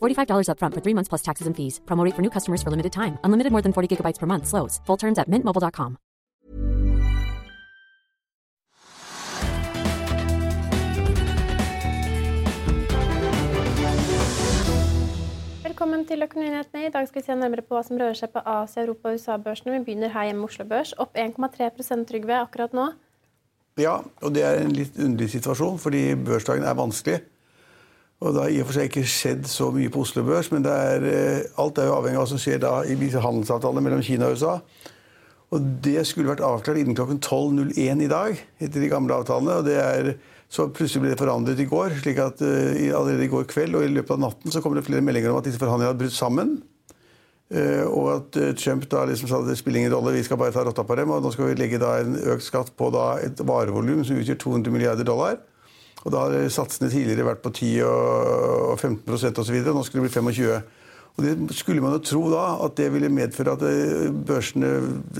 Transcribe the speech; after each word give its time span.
$45 0.00 0.48
upfront 0.48 0.74
for 0.74 0.80
three 0.80 0.94
months 0.94 1.10
plus 1.10 1.22
taxes 1.22 1.46
and 1.46 1.54
fees. 1.54 1.80
Promo 1.84 2.10
for 2.14 2.22
new 2.22 2.30
customers 2.30 2.62
for 2.62 2.70
limited 2.70 2.92
time. 2.92 3.18
Unlimited 3.24 3.52
more 3.52 3.62
than 3.62 3.72
40 3.74 3.96
gigabytes 3.96 4.18
per 4.18 4.26
month. 4.26 4.46
Slows. 4.46 4.80
Full 4.86 4.96
terms 4.96 5.18
at 5.18 5.28
mintmobile.com. 5.28 5.98
Velkommen 15.76 16.06
til 16.08 16.22
Økonominyhetene. 16.24 16.86
I 16.86 16.90
dag 16.90 17.04
skal 17.08 17.20
vi 17.20 17.26
se 17.26 17.34
nærmere 17.36 17.60
på 17.60 17.74
hva 17.76 17.82
som 17.84 17.98
rører 18.00 18.16
seg 18.16 18.30
på 18.32 18.40
Asia-, 18.48 18.86
Europa- 18.86 19.10
og 19.10 19.18
USA-børsene. 19.18 19.74
Vi 19.74 19.84
begynner 19.84 20.08
her 20.14 20.30
hjemme 20.30 20.48
Oslo 20.48 20.64
Børs. 20.64 20.94
Opp 20.96 21.18
1,3% 21.20 22.06
Trygve 22.08 22.38
akkurat 22.40 22.72
nå. 22.72 22.86
Ja, 23.76 23.98
og 24.24 24.32
det 24.32 24.40
er 24.48 24.62
en 24.62 24.72
litt 24.72 24.96
underlig 24.96 25.34
situasjon, 25.34 25.76
fordi 25.78 26.14
børsdagen 26.16 26.64
er 26.64 26.78
vanskelig. 26.78 27.18
Og 28.24 28.32
det 28.32 28.42
har 28.42 28.52
i 28.52 28.60
og 28.62 28.68
for 28.68 28.78
seg 28.78 28.88
ikke 28.88 29.08
skjedd 29.12 29.48
så 29.50 29.68
mye 29.74 29.92
på 29.92 30.00
Oslo 30.06 30.22
Børs, 30.24 30.48
men 30.52 30.64
er, 30.64 31.04
eh, 31.04 31.48
alt 31.60 31.78
er 31.78 31.90
jo 31.90 31.98
avhengig 31.98 32.16
av 32.16 32.24
hva 32.24 32.30
som 32.30 32.40
skjer 32.40 32.62
da 32.62 32.78
i 32.88 32.96
handelsavtalene 32.96 33.84
mellom 33.84 34.04
Kina 34.04 34.30
og 34.30 34.38
USA. 34.38 34.60
Og 35.54 35.66
det 35.84 36.00
skulle 36.08 36.32
vært 36.32 36.44
avklart 36.44 36.80
innen 36.80 36.96
klokken 36.96 37.20
12.01 37.20 38.02
i 38.02 38.08
dag, 38.10 38.40
etter 38.58 38.80
de 38.80 38.88
gamle 38.88 39.14
avtalene. 39.14 39.60
og 39.60 39.64
det 39.68 39.76
er 39.76 40.16
så 40.48 40.68
plutselig 40.70 41.02
ble 41.02 41.12
det 41.12 41.20
forandret 41.20 41.60
i 41.60 41.66
går. 41.66 41.98
slik 42.02 42.18
at 42.22 42.40
uh, 42.40 42.98
Allerede 42.98 43.26
i 43.26 43.30
går 43.30 43.46
kveld 43.50 43.74
og 43.74 43.84
i 43.84 43.90
løpet 43.90 44.14
av 44.14 44.22
natten 44.22 44.54
så 44.54 44.62
kom 44.62 44.74
det 44.74 44.86
flere 44.86 45.02
meldinger 45.02 45.32
om 45.32 45.40
at 45.40 45.46
disse 45.48 45.58
forhandlingene 45.58 45.92
hadde 45.92 46.02
brutt 46.04 46.16
sammen. 46.16 46.56
Uh, 47.50 47.84
og 47.86 48.06
at 48.14 48.38
uh, 48.38 48.52
Trump 48.58 48.86
da 48.90 49.04
liksom 49.06 49.30
sa 49.30 49.42
det 49.46 49.58
spiller 49.58 49.82
ingen 49.82 49.94
rolle, 49.94 50.14
vi 50.14 50.22
skal 50.26 50.38
bare 50.38 50.54
ta 50.54 50.64
rotta 50.66 50.86
på 50.86 50.98
dem. 50.98 51.10
Og 51.10 51.22
nå 51.22 51.34
skal 51.34 51.50
vi 51.50 51.58
legge 51.58 51.82
da 51.82 51.96
en 52.00 52.16
økt 52.34 52.46
skatt 52.46 52.72
på 52.78 52.90
da 52.94 53.16
et 53.26 53.42
varevolum 53.42 54.04
som 54.06 54.18
utgjør 54.18 54.38
200 54.46 54.74
milliarder 54.74 55.06
dollar. 55.06 55.42
Og 56.04 56.12
da 56.12 56.24
har 56.26 56.50
satsene 56.52 56.90
tidligere 56.92 57.26
vært 57.26 57.42
på 57.42 57.54
10 57.54 57.70
og 57.86 58.74
15% 58.78 59.40
osv. 59.42 59.56
Nå 59.64 59.86
skulle 59.86 60.04
det 60.04 60.10
bli 60.10 60.18
25 60.20 60.60
og 61.16 61.24
det 61.24 61.56
skulle 61.56 61.80
man 61.80 61.94
jo 61.96 62.02
tro 62.04 62.26
da, 62.28 62.42
at 62.66 62.74
det 62.76 62.90
ville 62.92 63.08
medføre 63.08 63.54
at 63.56 63.62
børsene 64.28 64.72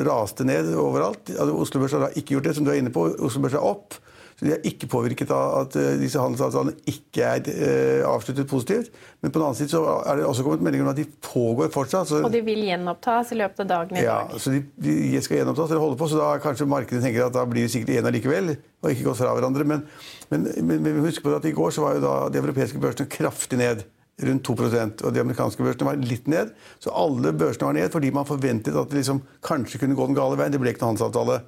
raste 0.04 0.44
ned 0.44 0.74
overalt. 0.76 1.32
Oslo 1.40 1.80
Børs 1.80 1.94
har 1.96 2.12
ikke 2.12 2.34
gjort 2.34 2.50
det, 2.50 2.52
som 2.58 2.66
du 2.66 2.72
er 2.72 2.82
inne 2.82 2.92
på. 2.92 3.06
Oslo 3.16 3.40
Børs 3.40 3.56
er 3.56 3.64
opp. 3.64 3.96
Så 4.36 4.44
De 4.44 4.52
er 4.52 4.66
ikke 4.68 4.88
påvirket 4.92 5.30
av 5.32 5.62
at 5.62 5.76
disse 5.96 6.20
handelsavtalene 6.20 6.74
ikke 6.92 7.24
er 7.24 7.46
eh, 7.48 8.02
avsluttet 8.04 8.48
positivt. 8.50 8.90
Men 9.24 9.32
på 9.32 9.40
den 9.40 9.46
annen 9.46 9.56
side 9.56 9.72
så 9.72 9.80
er 10.04 10.18
det 10.20 10.26
også 10.28 10.44
kommet 10.44 10.64
meldinger 10.66 10.84
om 10.84 10.90
at 10.92 10.98
de 11.00 11.06
pågår 11.24 11.70
fortsatt. 11.72 12.10
Så, 12.10 12.20
Og 12.20 12.34
de 12.34 12.42
vil 12.44 12.60
gjenopptas 12.68 13.32
i 13.32 13.38
løpet 13.40 13.64
av 13.64 13.70
dagen 13.70 13.96
i 13.96 14.02
dag. 14.02 14.04
ja, 14.04 14.38
så 14.42 14.52
de, 14.52 14.60
de 14.84 15.22
skal 15.24 15.40
gjenopptas 15.40 15.72
eller 15.72 15.80
holde 15.86 15.96
på, 15.96 16.10
så 16.12 16.20
da 16.20 16.28
kanskje 16.44 16.68
markedet 16.68 17.00
tenker 17.06 17.24
at 17.30 17.36
da 17.38 17.46
blir 17.48 17.64
vi 17.64 17.72
sikkert 17.72 17.94
igjen 17.94 18.10
allikevel. 18.12 18.52
Og 18.84 18.92
ikke 18.92 19.08
gått 19.08 19.22
fra 19.22 19.32
hverandre. 19.38 19.64
Men, 19.72 19.86
men, 20.28 20.48
men, 20.60 20.84
men 20.84 21.04
husk 21.08 21.24
på 21.24 21.32
at 21.32 21.48
i 21.48 21.56
går 21.56 21.72
så 21.72 21.86
var 21.86 21.96
jo 21.96 22.04
da 22.04 22.16
de 22.28 22.42
europeiske 22.44 22.82
børsene 22.82 23.08
kraftig 23.08 23.62
ned. 23.62 23.86
Rundt 24.16 24.48
2% 24.48 25.02
og 25.04 25.12
de 25.12 25.20
amerikanske 25.20 25.64
børsene 25.64 25.88
var 25.90 25.98
litt 26.00 26.28
ned. 26.32 26.52
Så 26.80 26.92
alle 26.92 27.32
børsene 27.36 27.68
var 27.68 27.76
ned 27.76 27.88
fordi 27.92 28.12
man 28.16 28.28
forventet 28.28 28.76
at 28.76 28.92
det 28.92 29.00
liksom 29.00 29.24
kanskje 29.44 29.80
kunne 29.80 29.96
gå 29.96 30.06
den 30.08 30.16
gale 30.16 30.36
veien. 30.40 30.52
Det 30.52 30.60
ble 30.60 30.72
ikke 30.72 30.84
noen 30.84 30.94
handelsavtale. 30.94 31.40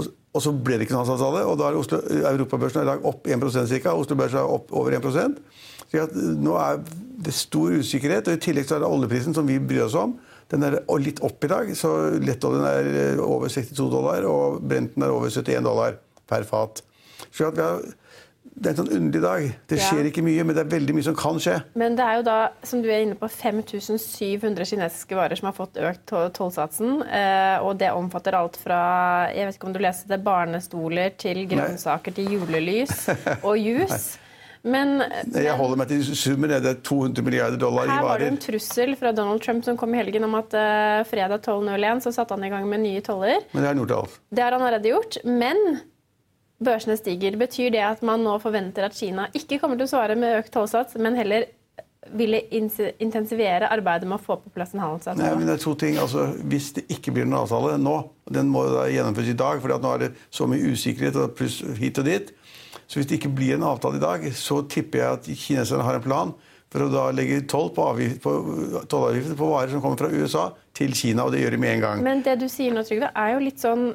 Og, 0.00 0.40
så 0.40 0.52
ble 0.56 0.78
det 0.78 0.86
ikke 0.86 0.94
noen 0.94 1.04
handelsavtale, 1.04 1.44
og 1.44 1.58
da 1.60 1.68
er 1.68 1.76
Oslo, 1.76 1.98
Europabørsen 2.32 2.86
i 2.86 2.88
dag 2.88 3.02
opp 3.08 3.26
1 3.28 3.42
ca. 3.82 3.92
Oslo 3.92 4.16
Børs 4.16 4.36
er 4.38 4.48
opp 4.48 4.72
over 4.72 4.96
1 4.96 5.10
så 5.92 6.06
Nå 6.40 6.54
er 6.56 6.78
det 7.22 7.34
stor 7.36 7.74
usikkerhet, 7.76 8.28
og 8.28 8.38
i 8.38 8.40
tillegg 8.40 8.64
så 8.64 8.78
er 8.78 8.84
det 8.84 8.88
oljeprisen, 8.88 9.34
som 9.36 9.44
vi 9.44 9.58
bryr 9.60 9.84
oss 9.84 9.96
om. 9.98 10.14
Den 10.48 10.64
er 10.64 10.78
litt 11.00 11.20
opp 11.24 11.44
i 11.44 11.50
dag, 11.52 11.68
så 11.76 11.90
lettoljen 12.20 12.64
er 12.64 13.20
over 13.20 13.52
62 13.52 13.90
dollar, 13.92 14.24
og 14.28 14.62
brenten 14.64 15.04
er 15.04 15.12
over 15.12 15.28
71 15.28 15.60
dollar 15.64 15.98
per 16.28 16.48
fat. 16.48 16.80
Så 17.28 17.52
vi 17.52 17.60
har 17.60 17.84
det 18.44 18.66
er 18.66 18.70
en 18.74 18.80
sånn 18.84 18.92
underlig 18.96 19.22
dag. 19.22 19.44
Det 19.68 19.78
Ja. 19.78 19.84
skjer 19.88 20.06
ikke 20.10 20.22
mye, 20.22 20.44
men 20.44 20.54
det 20.56 20.62
er 20.66 20.78
veldig 20.78 20.94
mye 20.94 21.02
som 21.04 21.14
kan 21.16 21.38
skje. 21.42 21.62
Men 21.74 21.96
det 21.96 22.04
er 22.04 22.16
jo 22.16 22.22
da, 22.22 22.36
som 22.62 22.82
du 22.82 22.88
er 22.90 23.02
inne 23.02 23.14
på, 23.18 23.28
5700 23.30 24.64
kinesiske 24.64 25.16
varer 25.18 25.36
som 25.38 25.46
har 25.50 25.56
fått 25.56 25.74
økt 25.82 26.04
to- 26.06 26.28
tollsatsen. 26.30 27.02
Eh, 27.06 27.58
og 27.62 27.78
det 27.78 27.90
omfatter 27.90 28.34
alt 28.38 28.56
fra 28.56 29.28
jeg 29.34 29.46
vet 29.46 29.56
ikke 29.58 29.66
om 29.66 29.72
du 29.72 29.78
leste 29.80 30.08
det, 30.08 30.22
barnestoler 30.24 31.16
til 31.18 31.46
grønnsaker 31.48 32.14
til 32.14 32.28
julelys 32.36 33.08
og 33.42 33.56
juice. 33.66 34.18
Men, 34.64 35.00
Jeg 35.34 35.56
holder 35.58 35.76
meg 35.76 35.88
til 35.90 36.04
summen. 36.14 36.48
Det 36.48 36.64
er 36.64 36.74
200 36.86 37.24
milliarder 37.26 37.56
dollar 37.58 37.82
i 37.82 37.88
varer. 37.88 37.96
her 37.98 38.02
var 38.06 38.18
det 38.22 38.28
en 38.28 38.36
trussel 38.38 38.94
fra 38.94 39.10
Donald 39.12 39.42
Trump 39.42 39.64
som 39.64 39.76
kom 39.76 39.92
i 39.94 39.98
helgen 39.98 40.22
om 40.22 40.36
at 40.38 40.54
uh, 40.54 41.02
fredag 41.10 41.42
12.01 41.42 42.04
så 42.04 42.12
satte 42.14 42.36
han 42.36 42.44
i 42.44 42.48
gang 42.52 42.68
med 42.70 42.78
nye 42.84 43.00
toller. 43.02 43.40
Men 43.52 43.64
det 43.64 43.70
er 43.72 43.74
Nordahl. 43.74 44.06
Det 44.32 44.38
har 44.44 44.52
han 44.54 44.62
allerede 44.62 44.86
gjort. 44.92 45.18
Men 45.26 45.80
børsene 46.64 46.96
stiger. 46.98 47.36
Betyr 47.40 47.72
det 47.74 47.82
at 47.86 48.04
man 48.06 48.22
nå 48.24 48.36
forventer 48.42 48.86
at 48.88 48.96
Kina 48.96 49.28
ikke 49.36 49.60
kommer 49.62 49.80
til 49.80 49.88
å 49.88 49.92
svare 49.94 50.16
med 50.18 50.38
økt 50.40 50.52
tollsats, 50.54 50.96
men 51.00 51.18
heller 51.18 51.48
ville 52.18 52.40
intensivere 52.50 53.68
arbeidet 53.70 54.08
med 54.10 54.18
å 54.18 54.22
få 54.22 54.36
på 54.42 54.50
plass 54.56 54.74
en 54.74 54.82
handelsavtale? 54.82 55.22
Nei, 55.22 55.38
men 55.38 55.48
det 55.48 55.54
er 55.54 55.62
to 55.62 55.74
ting. 55.78 55.98
Altså, 56.02 56.26
hvis 56.50 56.72
det 56.76 56.86
ikke 56.92 57.14
blir 57.14 57.28
noen 57.28 57.44
avtale 57.44 57.76
nå, 57.80 57.96
og 58.26 58.34
den 58.34 58.50
må 58.52 58.64
da 58.70 58.88
gjennomføres 58.90 59.32
i 59.32 59.38
dag, 59.38 59.62
for 59.62 59.74
nå 59.74 59.92
er 59.94 60.06
det 60.06 60.10
så 60.34 60.48
mye 60.50 60.72
usikkerhet 60.74 61.18
og 61.22 61.36
pluss 61.38 61.60
hit 61.78 62.00
og 62.02 62.08
dit, 62.10 62.32
så 62.90 62.98
hvis 62.98 63.08
det 63.08 63.20
ikke 63.20 63.34
blir 63.36 63.54
en 63.56 63.68
avtale 63.70 64.00
i 64.00 64.02
dag, 64.02 64.26
så 64.36 64.60
tipper 64.68 65.00
jeg 65.00 65.18
at 65.20 65.30
kineserne 65.44 65.86
har 65.86 65.98
en 65.98 66.04
plan 66.04 66.34
for 66.72 66.86
å 66.86 66.90
da 66.92 67.06
legge 67.14 67.44
toll 67.48 67.70
på, 67.76 67.86
på 68.24 68.34
tollavgifter 68.90 69.38
på 69.38 69.48
varer 69.52 69.72
som 69.72 69.84
kommer 69.84 70.00
fra 70.00 70.12
USA 70.12 70.44
til 70.72 70.94
Kina, 70.96 71.26
og 71.26 71.34
det 71.34 71.42
gjør 71.42 71.52
de 71.52 71.58
med 71.60 71.74
en 71.74 71.82
gang. 71.84 72.02
Men 72.04 72.22
det 72.24 72.38
du 72.40 72.46
sier 72.48 72.72
nå, 72.72 72.80
Trygve, 72.88 73.10
er 73.12 73.34
jo 73.34 73.40
litt 73.44 73.60
sånn 73.60 73.90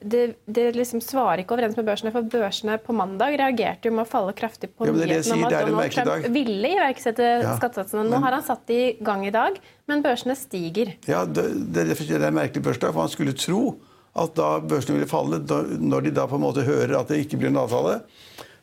Det, 0.00 0.22
det 0.48 0.64
liksom 0.78 1.02
svarer 1.04 1.42
ikke 1.42 1.56
overens 1.58 1.76
med 1.76 1.84
børsene. 1.90 2.12
For 2.14 2.24
børsene 2.32 2.78
på 2.80 2.94
mandag 2.96 3.36
reagerte 3.40 3.90
jo 3.90 3.94
med 3.98 4.06
å 4.06 4.08
falle 4.08 4.32
kraftig 4.38 4.70
på 4.72 4.88
Ja, 4.88 4.94
nyheten 4.96 5.36
om 5.36 5.44
at 5.48 5.56
Donald 5.68 5.92
Trump 5.92 6.28
ville 6.32 6.70
iverksette 6.78 7.28
Ja, 7.42 7.56
skattesatsene. 7.60 8.06
Nå 8.08 8.16
men- 8.16 8.22
har 8.24 8.38
han 8.38 8.46
satt 8.46 8.70
i 8.72 8.96
gang 9.04 9.26
i 9.26 9.34
dag, 9.34 9.60
men 9.88 10.02
børsene 10.02 10.36
stiger. 10.38 10.94
Ja, 11.06 11.24
det, 11.26 11.48
det, 11.74 11.86
det 11.98 12.10
er 12.16 12.28
en 12.30 12.38
merkelig 12.40 12.64
børsdag, 12.64 12.92
for 12.94 13.04
man 13.04 13.12
skulle 13.12 13.36
tro 13.36 13.76
at 14.16 14.34
da 14.36 14.58
børsene 14.60 14.98
ville 14.98 15.08
falle, 15.08 15.40
når 15.80 16.08
de 16.08 16.10
da 16.16 16.26
på 16.28 16.36
en 16.36 16.44
måte 16.48 16.64
hører 16.64 16.98
at 16.98 17.08
det 17.08 17.22
ikke 17.26 17.38
blir 17.40 17.52
en 17.52 17.60
avtale. 17.62 18.00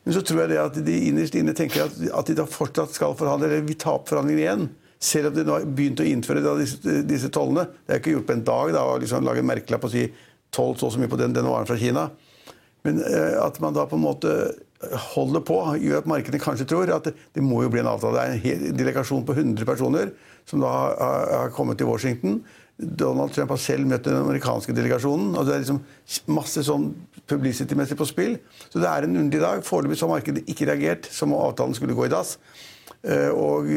Men 0.05 0.13
så 0.15 0.21
tror 0.25 0.41
jeg 0.43 0.49
det 0.55 0.59
at 0.61 0.77
de 0.85 0.97
innerst 1.09 1.35
inne 1.37 1.53
tenker 1.57 1.85
at, 1.85 1.97
at 2.17 2.29
de 2.29 2.35
da 2.37 2.45
fortsatt 2.49 2.93
skal 2.95 3.13
forhandle, 3.19 3.49
eller 3.49 3.65
vil 3.67 3.77
ta 3.77 3.93
opp 3.97 4.07
forhandlingene 4.09 4.45
igjen. 4.45 4.69
Selv 4.99 5.29
om 5.29 5.35
de 5.37 5.45
nå 5.47 5.53
har 5.55 5.65
begynt 5.65 6.01
å 6.03 6.07
innføre 6.07 6.41
da, 6.43 6.55
disse, 6.59 7.01
disse 7.07 7.29
tollene. 7.31 7.69
Det 7.87 7.95
er 7.95 8.01
ikke 8.01 8.17
gjort 8.17 8.27
på 8.27 8.35
en 8.35 8.47
dag 8.47 8.73
da, 8.75 8.81
å 8.83 8.97
liksom 8.99 9.23
lage 9.23 9.39
en 9.39 9.47
merkelapp 9.47 9.85
og 9.87 9.93
si 9.93 10.09
toll 10.51 10.75
så 10.79 10.89
så 10.91 10.99
mye 10.99 11.11
på 11.11 11.19
den, 11.19 11.35
denne 11.35 11.51
varen 11.51 11.69
fra 11.69 11.77
Kina. 11.79 12.09
Men 12.83 12.99
eh, 13.03 13.37
at 13.39 13.59
man 13.63 13.75
da 13.75 13.85
på 13.87 13.95
en 13.95 14.03
måte 14.03 14.33
holder 15.13 15.43
på, 15.43 15.57
gjør 15.83 15.99
at 16.01 16.07
markedene 16.07 16.39
kanskje 16.39 16.67
tror 16.69 16.91
at 16.95 17.09
det, 17.11 17.43
må 17.43 17.63
jo 17.65 17.71
bli 17.71 17.81
en 17.81 17.91
avtale. 17.91 18.25
Det 18.39 18.53
er 18.53 18.69
en 18.69 18.77
delegasjon 18.79 19.25
på 19.27 19.35
100 19.35 19.67
personer 19.67 20.13
som 20.47 20.63
da 20.63 20.69
har- 20.71 21.31
har 21.43 21.49
kommet 21.55 21.77
til 21.77 21.87
Washington. 21.87 22.41
Donald 22.79 23.33
Trump 23.35 23.49
har 23.51 23.59
selv 23.59 23.85
møtt 23.87 24.03
den 24.07 24.15
amerikanske 24.15 24.73
delegasjonen. 24.73 25.35
og 25.37 25.45
Det 25.45 25.53
er 25.55 25.59
liksom 25.59 25.81
masse 26.27 26.63
sånn 26.63 26.93
publicity-messig 27.27 27.97
på 27.97 28.07
spill. 28.07 28.37
Så 28.69 28.79
det 28.79 28.87
er 28.87 29.03
en 29.03 29.17
underlig 29.17 29.41
dag. 29.41 29.63
Foreløpig 29.63 29.99
har 29.99 30.07
markedet 30.07 30.45
ikke 30.47 30.67
reagert 30.71 31.05
som 31.11 31.33
om 31.33 31.41
avtalen 31.43 31.75
skulle 31.75 31.93
gå 31.95 32.05
i 32.05 32.09
dass. 32.09 32.37
Eh, 33.03 33.29
og 33.29 33.69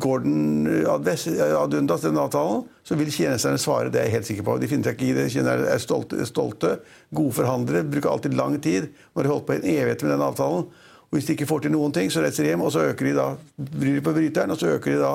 Gordon 0.00 0.68
Adundas, 0.88 2.04
den 2.04 2.20
avtalen, 2.20 2.62
så 2.86 2.96
vil 2.98 3.12
kineserne 3.12 3.60
svare. 3.60 3.90
Det 3.92 4.00
er 4.00 4.08
jeg 4.08 4.16
helt 4.18 4.30
sikker 4.30 4.46
på. 4.46 4.58
De 4.60 4.70
finner 4.70 4.90
seg 4.90 4.98
ikke 4.98 5.08
i 5.08 5.16
det. 5.16 5.26
Kineserne 5.34 5.72
er 5.72 5.82
stolte, 5.82 6.20
stolte, 6.28 6.76
gode 7.14 7.36
forhandlere, 7.40 7.84
bruker 7.88 8.12
alltid 8.12 8.38
lang 8.38 8.56
tid. 8.62 8.88
Når 9.14 9.26
de 9.26 9.34
holdt 9.34 9.48
på 9.50 9.58
en 9.58 9.66
evighet 9.66 10.06
med 10.06 10.14
den 10.14 10.24
avtalen. 10.28 10.70
Og 11.10 11.18
Hvis 11.18 11.26
de 11.26 11.34
ikke 11.34 11.50
får 11.50 11.66
til 11.66 11.74
noen 11.74 11.92
ting, 11.92 12.10
så 12.12 12.22
reiser 12.22 12.46
de 12.46 12.52
hjem, 12.52 12.62
og 12.62 12.72
så 12.72 12.86
øker 12.92 13.10
de 13.10 13.18
da, 13.18 13.28
bryr 13.58 13.98
de 13.98 14.02
på 14.06 14.14
bryteren, 14.14 14.54
og 14.54 14.60
så 14.60 14.76
øker 14.76 14.94
de 14.94 14.98
da 15.02 15.14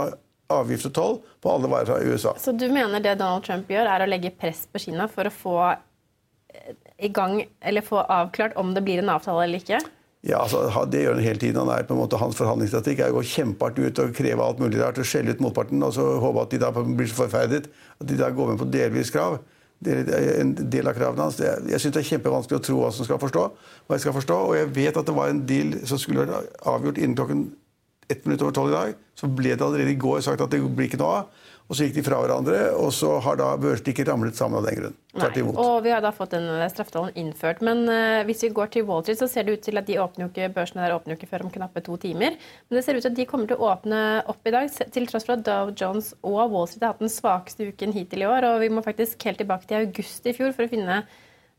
avgift 0.51 0.89
og 0.89 0.93
toll 0.93 1.15
på 1.41 1.53
alle 1.53 1.69
varer 1.71 1.87
fra 1.89 1.99
USA. 2.03 2.35
Så 2.37 2.53
du 2.53 2.67
mener 2.69 3.01
det 3.01 3.15
Donald 3.17 3.45
Trump 3.47 3.69
gjør, 3.71 3.87
er 3.89 4.03
å 4.03 4.09
legge 4.09 4.33
press 4.35 4.65
på 4.69 4.81
Kina 4.83 5.07
for 5.09 5.29
å 5.29 5.33
få 5.33 5.55
i 6.99 7.09
gang, 7.11 7.41
eller 7.61 7.83
få 7.83 8.03
avklart 8.03 8.55
om 8.59 8.73
det 8.75 8.83
blir 8.85 9.01
en 9.01 9.11
avtale 9.15 9.47
eller 9.47 9.63
ikke? 9.63 9.79
Ja, 10.25 10.41
altså, 10.41 10.85
Det 10.91 11.03
gjør 11.03 11.13
han 11.13 11.23
hele 11.23 11.39
tiden. 11.39 11.59
Han 11.61 11.69
er 11.69 11.83
på 11.85 11.93
en 11.93 11.99
måte, 12.01 12.17
Hans 12.17 12.37
forhandlingsstatikk 12.39 12.99
er 12.99 13.11
å 13.13 13.19
gå 13.19 13.25
kjempehardt 13.29 13.77
ut 13.77 13.99
og 14.01 14.15
kreve 14.17 14.45
alt 14.45 14.61
mulig 14.61 14.81
rart 14.81 14.97
og 14.97 15.05
skjelle 15.05 15.35
ut 15.35 15.43
motparten 15.43 15.83
og 15.85 15.93
så 15.93 16.05
håpe 16.21 16.41
at 16.41 16.55
de 16.55 16.61
da 16.63 16.71
blir 16.73 17.09
så 17.11 17.19
forferdet 17.19 17.67
at 17.69 18.07
de 18.09 18.17
da 18.17 18.31
går 18.33 18.53
med 18.53 18.63
på 18.63 18.69
delvis 18.73 19.13
krav. 19.13 19.37
Er 19.85 20.39
en 20.39 20.55
del 20.55 20.87
av 20.87 20.95
kravene 20.97 21.27
hans. 21.27 21.37
Jeg 21.37 21.81
syns 21.81 21.93
det 21.93 22.01
er 22.01 22.09
kjempevanskelig 22.09 22.57
å 22.57 22.63
tro 22.63 22.79
hva 22.79 22.89
som 22.95 23.05
skal 23.05 23.19
forstå. 23.21 23.43
hva 23.85 23.99
jeg 23.99 24.05
skal 24.05 24.15
forstå, 24.17 24.37
Og 24.49 24.55
jeg 24.55 24.75
vet 24.75 24.97
at 24.97 25.05
det 25.05 25.15
var 25.15 25.29
en 25.29 25.45
deal 25.45 25.75
som 25.85 26.01
skulle 26.01 26.25
vært 26.25 26.57
avgjort 26.65 26.97
innen 26.97 27.15
klokken 27.15 27.45
ett 28.11 28.25
minutt 28.25 28.43
over 28.45 28.55
tolv 28.55 28.71
i 28.71 28.75
dag. 28.75 29.01
Så 29.15 29.29
ble 29.31 29.55
det 29.55 29.65
allerede 29.65 29.93
i 29.93 29.99
går 29.99 30.21
sagt 30.25 30.43
at 30.43 30.51
det 30.51 30.61
blir 30.61 30.89
ikke 30.89 31.01
noe 31.01 31.19
av. 31.21 31.43
Og 31.65 31.73
så 31.73 31.87
gikk 31.87 31.95
de 31.95 32.01
fra 32.05 32.19
hverandre, 32.21 32.57
og 32.77 32.91
så 32.93 33.15
har 33.25 33.39
da 33.39 33.47
børsene 33.57 33.89
ikke 33.89 34.03
ramlet 34.05 34.37
sammen 34.37 34.59
av 34.59 34.67
den 34.67 34.75
grunn. 34.77 34.97
Tvert 35.15 35.39
imot. 35.41 35.57
Og 35.57 35.79
vi 35.81 35.93
har 35.95 36.03
da 36.05 36.11
fått 36.13 36.35
den 36.35 36.45
straffetollen 36.69 37.15
innført. 37.17 37.63
Men 37.65 37.81
uh, 37.89 38.21
hvis 38.27 38.43
vi 38.45 38.51
går 38.53 38.69
til 38.75 38.85
Wall 38.85 39.01
Street, 39.01 39.17
så 39.17 39.29
ser 39.31 39.47
det 39.47 39.55
ut 39.55 39.65
til 39.65 39.81
at 39.81 39.89
de 39.89 39.97
åpner 40.03 40.27
jo 40.27 40.29
ikke, 40.29 40.51
børsene 40.53 40.83
der 40.83 40.93
åpner 40.93 41.15
jo 41.15 41.17
ikke 41.17 41.31
før 41.31 41.47
om 41.47 41.53
knappe 41.55 41.81
to 41.87 41.97
timer. 42.03 42.37
Men 42.67 42.77
det 42.77 42.85
ser 42.85 42.99
ut 42.99 43.01
til 43.01 43.15
at 43.15 43.17
de 43.17 43.25
kommer 43.31 43.49
til 43.49 43.57
å 43.57 43.71
åpne 43.71 44.01
opp 44.29 44.45
i 44.45 44.53
dag, 44.53 44.69
til 44.93 45.09
tross 45.09 45.25
for 45.25 45.39
at 45.39 45.45
Dow 45.47 45.73
Jones 45.73 46.13
og 46.21 46.53
Wall 46.53 46.69
Street 46.69 46.85
har 46.85 46.93
hatt 46.93 47.01
den 47.01 47.15
svakeste 47.15 47.71
uken 47.71 47.97
hittil 47.97 48.27
i 48.27 48.29
år. 48.29 48.45
Og 48.51 48.61
vi 48.61 48.69
må 48.69 48.85
faktisk 48.85 49.25
helt 49.25 49.41
tilbake 49.41 49.65
til 49.65 49.87
august 49.87 50.29
i 50.29 50.37
fjor 50.37 50.53
for 50.53 50.67
å 50.67 50.75
finne 50.75 51.01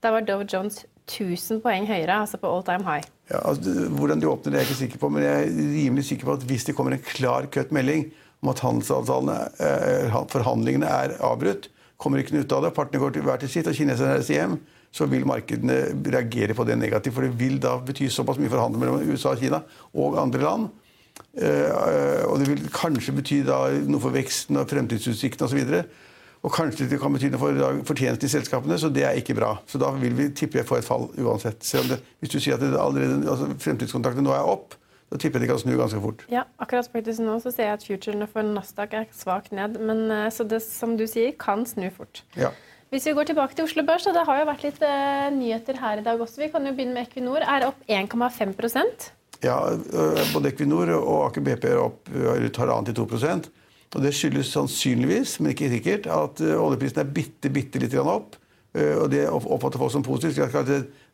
Da 0.04 0.14
var 0.14 0.22
Dow 0.22 0.46
Jones 0.46 0.84
1000 1.06 1.62
poeng 1.62 1.86
høyere, 1.88 2.20
altså 2.24 2.38
på 2.42 2.50
all 2.50 2.64
time 2.66 2.84
high. 2.86 3.06
Ja, 3.30 3.40
altså, 3.50 3.72
hvordan 3.94 4.22
de 4.22 4.28
åpner, 4.30 4.52
det 4.52 4.58
er 4.58 4.64
jeg 4.64 4.70
ikke 4.70 4.82
sikker 4.82 5.02
på, 5.02 5.10
men 5.14 5.24
jeg 5.24 5.42
er 5.42 5.58
rimelig 5.74 6.06
sikker 6.10 6.28
på 6.28 6.36
at 6.38 6.46
hvis 6.46 6.66
det 6.66 6.76
kommer 6.78 6.94
en 6.94 7.02
klar 7.02 7.48
cut-melding 7.50 8.08
om 8.42 8.52
at 8.52 8.62
eh, 8.62 10.16
forhandlingene 10.30 10.86
er 10.86 11.16
avbrutt. 11.24 11.70
Kommer 11.96 12.20
ikke 12.20 12.36
noe 12.36 12.44
ut 12.44 12.52
av 12.52 12.66
det, 12.66 12.74
partene 12.76 13.00
går 13.00 13.14
til 13.14 13.24
hver 13.24 13.40
til 13.40 13.50
sitt, 13.50 13.68
og 13.70 13.76
kineserne 13.76 14.18
reiser 14.18 14.36
hjem. 14.36 14.58
Så 14.92 15.08
vil 15.10 15.26
markedene 15.28 15.94
reagere 16.06 16.54
på 16.56 16.64
det 16.64 16.76
negativt. 16.78 17.16
For 17.16 17.26
det 17.26 17.36
vil 17.36 17.58
da 17.60 17.74
bety 17.84 18.08
såpass 18.12 18.38
mye 18.40 18.52
forhandling 18.52 18.80
mellom 18.80 19.10
USA 19.10 19.34
og 19.34 19.40
Kina 19.42 19.60
og 19.96 20.18
andre 20.20 20.44
land. 20.44 20.68
Eh, 21.36 22.22
og 22.28 22.38
det 22.40 22.48
vil 22.48 22.68
kanskje 22.72 23.16
bety 23.16 23.40
noe 23.44 24.00
for 24.00 24.14
veksten 24.14 24.60
og 24.60 24.68
fremtidsutsiktene 24.70 25.48
osv. 25.48 25.82
Og 26.46 26.52
kanskje 26.54 26.86
det 26.86 27.00
kan 27.02 27.10
bety 27.10 27.32
noe 27.32 27.40
for 27.42 27.84
fortjenesten 27.88 28.28
i 28.28 28.30
selskapene, 28.30 28.78
så 28.78 28.90
det 28.94 29.02
er 29.02 29.18
ikke 29.18 29.34
bra. 29.34 29.56
Så 29.66 29.80
da 29.82 29.90
vil 29.98 30.14
vi 30.14 30.28
tippe 30.30 30.62
få 30.66 30.78
et 30.78 30.86
fall 30.86 31.08
uansett. 31.18 31.58
Det, 31.90 31.98
hvis 32.22 32.30
du 32.30 32.38
sier 32.38 32.54
at 32.54 32.62
det 32.62 32.70
allerede, 32.78 33.24
altså 33.26 33.48
fremtidskontraktene 33.64 34.28
nå 34.28 34.34
er 34.36 34.46
opp, 34.46 34.76
da 35.10 35.18
tipper 35.22 35.42
jeg 35.42 35.46
de 35.46 35.50
kan 35.52 35.58
snu 35.62 35.74
ganske 35.78 35.98
fort. 36.02 36.22
Ja, 36.30 36.44
akkurat 36.62 36.88
faktisk 36.90 37.22
nå 37.22 37.36
så 37.42 37.50
ser 37.54 37.70
jeg 37.70 37.80
at 37.80 37.84
futurene 37.86 38.30
for 38.30 38.46
Nasdaq 38.46 38.94
er 38.98 39.10
svakt 39.14 39.52
ned. 39.54 39.78
Men 39.78 40.06
eh, 40.10 40.30
så 40.34 40.46
det 40.46 40.62
som 40.62 40.96
du 40.98 41.04
sier, 41.10 41.34
kan 41.38 41.66
snu 41.66 41.88
fort. 41.94 42.22
Ja. 42.38 42.52
Hvis 42.94 43.06
vi 43.10 43.14
går 43.18 43.26
tilbake 43.30 43.58
til 43.58 43.66
Oslo 43.66 43.82
Børs, 43.86 44.06
og 44.06 44.14
det 44.14 44.22
har 44.26 44.40
jo 44.40 44.46
vært 44.46 44.62
litt 44.62 44.82
uh, 44.86 45.26
nyheter 45.34 45.78
her 45.82 45.98
i 45.98 46.06
dag 46.06 46.20
også. 46.22 46.38
Vi 46.44 46.50
kan 46.54 46.66
jo 46.66 46.74
begynne 46.74 46.94
med 46.94 47.08
Equinor. 47.08 47.42
Er 47.42 47.66
opp 47.66 47.82
1,5% 47.90 49.10
Ja, 49.42 49.56
eh, 49.74 50.26
både 50.30 50.54
Equinor 50.54 50.94
og 50.94 51.24
Aker 51.26 51.42
BP 51.42 51.66
er 51.74 51.82
opp 51.82 52.06
rundt 52.14 52.60
halvannen 52.62 52.86
til 52.86 53.02
2 53.02 53.08
og 53.94 54.02
Det 54.02 54.12
skyldes 54.12 54.50
sannsynligvis, 54.52 55.38
men 55.40 55.52
ikke 55.52 55.70
sikkert, 55.70 56.08
at 56.10 56.40
oljeprisen 56.42 57.00
er 57.00 57.12
bitte, 57.14 57.52
bitte 57.52 57.80
litt 57.80 57.94
opp. 58.02 58.34
Og 58.76 59.06
det 59.08 59.22
oppfatter 59.30 59.80
folk 59.80 59.92
som 59.94 60.04
positivt 60.04 60.42
at 60.58 60.72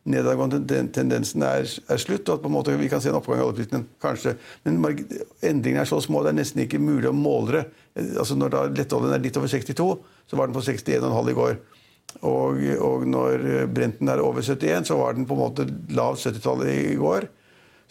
nedadgående 0.08 0.80
tendensen 0.94 1.44
er, 1.46 1.62
er, 1.62 2.00
slutt, 2.00 2.26
og 2.26 2.38
at 2.38 2.42
på 2.42 2.50
en 2.50 2.54
måte 2.56 2.74
vi 2.78 2.88
kan 2.90 3.02
se 3.02 3.12
en 3.12 3.19
oppgang 3.20 3.38
i 3.38 3.44
oljeprisen. 3.44 3.84
kanskje. 4.02 4.34
Men 4.64 4.80
endringene 4.82 5.84
er 5.84 5.90
så 5.90 6.00
små 6.02 6.24
det 6.24 6.32
er 6.32 6.40
nesten 6.40 6.64
ikke 6.64 6.82
mulig 6.82 7.10
å 7.10 7.14
måle 7.14 7.60
det. 7.60 7.62
Altså 8.19 8.34
Når 8.38 8.54
da 8.54 8.64
lettoljen 8.72 9.14
er 9.14 9.22
litt 9.22 9.38
over 9.38 9.52
62, 9.52 9.86
så 10.26 10.38
var 10.38 10.50
den 10.50 10.56
på 10.56 10.64
61,5 10.64 11.30
i 11.30 11.36
går. 11.38 11.54
Og, 12.28 12.58
og, 12.82 13.06
når 13.08 13.46
Brenten 13.72 14.10
er 14.10 14.20
over 14.20 14.42
71, 14.42 14.90
så 14.90 14.98
var 14.98 15.14
den 15.16 15.28
på 15.28 15.36
en 15.36 15.44
måte 15.44 15.69
lav 15.94 16.19
70-tallet 16.19 16.74
i 16.92 16.98
går. 16.98 17.28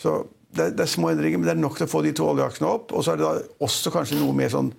Så 0.02 0.20
det 0.52 0.64
er, 0.64 0.72
det 0.76 0.86
er, 0.86 0.92
små 0.92 1.12
endringer, 1.12 1.40
men 1.40 1.48
det 1.48 1.56
er 1.56 1.62
nok 1.62 1.78
til 1.80 1.88
å 1.88 1.92
få 1.92 2.04
de 2.06 2.14
to 2.16 2.28
oljeaksjene 2.28 2.70
opp. 2.70 2.92
Og 2.96 3.06
så 3.06 3.14
er 3.14 3.22
det 3.22 3.28
da 3.28 3.66
også 3.68 3.94
kanskje 3.94 4.20
noe 4.20 4.36
mer 4.36 4.52
sånn 4.52 4.72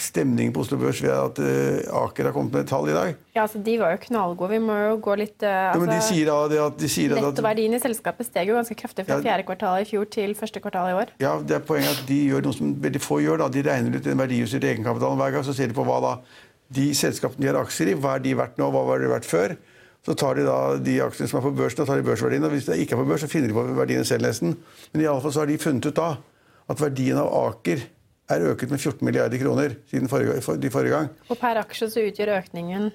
stemning 0.00 0.52
på 0.54 0.62
Oslo 0.64 0.78
Børs 0.80 1.00
ved 1.04 1.12
at 1.12 1.38
uh, 1.44 2.04
Aker 2.04 2.28
har 2.28 2.34
kommet 2.34 2.54
med 2.54 2.64
et 2.64 2.70
tall 2.72 2.88
i 2.88 2.94
dag? 2.96 3.18
Ja, 3.34 3.44
altså 3.44 3.60
De 3.62 3.74
var 3.78 3.92
jo 3.92 4.00
knallgode. 4.06 4.54
Vi 4.54 4.60
må 4.64 4.76
jo 4.80 4.94
gå 5.04 5.16
litt 5.20 5.44
uh, 5.44 5.50
altså, 5.50 5.76
ja, 5.76 5.82
men 5.82 5.90
De 5.90 5.98
altså, 5.98 6.14
sier 6.14 6.30
da 6.30 6.38
det 6.50 6.62
at 6.64 6.78
de 6.80 6.90
sier 6.94 7.14
Nettoverdien 7.18 7.76
i 7.76 7.82
selskapet 7.82 8.28
steg 8.30 8.50
jo 8.50 8.56
ganske 8.56 8.78
kraftig 8.80 9.04
fra 9.06 9.18
ja, 9.20 9.26
fjerde 9.28 9.46
kvartal 9.50 9.84
i 9.84 9.88
fjor 9.88 10.08
til 10.16 10.32
første 10.38 10.64
kvartal 10.64 10.90
i 10.94 10.96
år. 11.02 11.12
Ja, 11.22 11.36
det 11.44 11.58
er 11.58 11.68
Poenget 11.68 12.00
at 12.00 12.08
de 12.08 12.18
gjør 12.30 12.48
noe 12.48 12.56
som 12.56 12.72
veldig 12.86 13.04
få 13.04 13.20
gjør. 13.24 13.44
da, 13.44 13.50
De 13.52 13.66
regner 13.68 14.00
ut 14.00 14.08
den 14.08 14.24
verdijusterte 14.24 14.72
egenkapitalen 14.72 15.20
hver 15.20 15.36
gang. 15.36 15.46
Så 15.46 15.56
ser 15.56 15.70
de 15.70 15.76
på 15.76 15.86
hva 15.86 16.00
da 16.04 16.16
de 16.74 16.88
selskapene 16.96 17.44
de 17.44 17.52
har 17.52 17.60
aksjer 17.60 17.92
i, 17.92 18.00
hva 18.00 18.16
er 18.16 18.24
de 18.24 18.34
verdt 18.40 18.56
nå, 18.58 18.72
hva 18.72 18.82
var 18.88 19.04
de 19.04 19.12
verdt 19.12 19.28
før? 19.28 19.58
Så 20.04 20.16
tar 20.20 20.36
de 20.36 20.44
da 20.44 20.58
de 20.84 20.98
aksjene 21.00 21.30
som 21.30 21.40
er 21.40 21.46
på 21.46 21.54
børsen, 21.56 21.80
og 21.80 21.88
tar 21.88 22.00
de 22.00 22.06
børsverdien. 22.06 22.44
Og 22.44 22.52
hvis 22.52 22.66
det 22.68 22.76
ikke 22.82 22.96
er 22.96 23.00
på 23.00 23.08
børs, 23.08 23.24
så 23.24 23.30
finner 23.30 23.48
de 23.48 23.56
på 23.56 23.64
verdiene 23.78 24.04
selv 24.04 24.26
nesten. 24.26 24.56
Men 24.92 25.04
i 25.04 25.08
alle 25.08 25.24
fall 25.24 25.32
så 25.32 25.44
har 25.44 25.48
de 25.48 25.60
funnet 25.62 25.88
ut 25.88 25.96
da 25.96 26.10
at 26.70 26.80
verdien 26.80 27.20
av 27.20 27.30
Aker 27.38 27.86
er 28.34 28.44
øket 28.50 28.70
med 28.72 28.80
14 28.80 29.04
milliarder 29.04 29.40
kroner 29.40 29.74
siden 29.90 30.08
forrige, 30.08 30.40
for, 30.44 30.60
de 30.60 30.70
forrige 30.72 30.96
gang. 30.96 31.08
Og 31.28 31.40
per 31.40 31.60
aksje 31.60 31.90
så 31.92 32.04
utgjør 32.04 32.36
økningen 32.38 32.92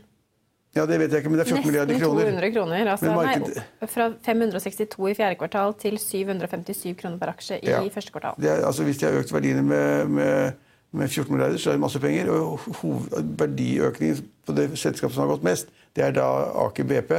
ja, 0.77 0.83
det 0.85 0.99
vet 1.01 1.09
jeg 1.09 1.23
ikke, 1.23 1.31
men 1.33 1.39
det 1.39 1.47
er 1.47 1.55
14 1.55 1.65
milliarder 1.65 1.97
kroner. 1.97 2.27
Nesten 2.29 2.35
200 2.37 2.51
kroner. 2.53 2.89
Altså, 2.93 3.13
marked... 3.17 3.55
nei, 3.57 3.87
fra 3.89 4.05
562 4.27 5.07
i 5.09 5.13
fjerde 5.17 5.37
kvartal 5.39 5.73
til 5.81 5.97
757 5.97 6.93
kroner 6.99 7.17
per 7.21 7.31
aksje 7.31 7.57
i 7.63 7.71
ja. 7.71 7.79
første 7.93 8.13
kvartal. 8.13 8.37
Er, 8.45 8.61
altså, 8.67 8.85
hvis 8.85 9.01
de 9.01 9.07
har 9.07 9.17
økt 9.17 9.33
verdiene 9.33 9.63
med, 9.65 10.13
med, 10.13 10.59
med 10.91 11.09
14 11.09 11.33
milliarder, 11.33 11.57
så 11.57 11.69
er 11.69 11.77
det 11.77 11.83
masse 11.83 11.99
penger. 11.99 12.29
Og 12.29 12.59
verdiøkningen 13.39 14.23
på 14.45 14.55
det 14.57 14.71
selskapet 14.79 15.15
som 15.15 15.25
har 15.25 15.35
gått 15.35 15.45
mest, 15.45 15.69
det 15.95 16.05
er 16.05 16.15
da 16.17 16.29
Aker 16.65 16.87
BP, 16.89 17.13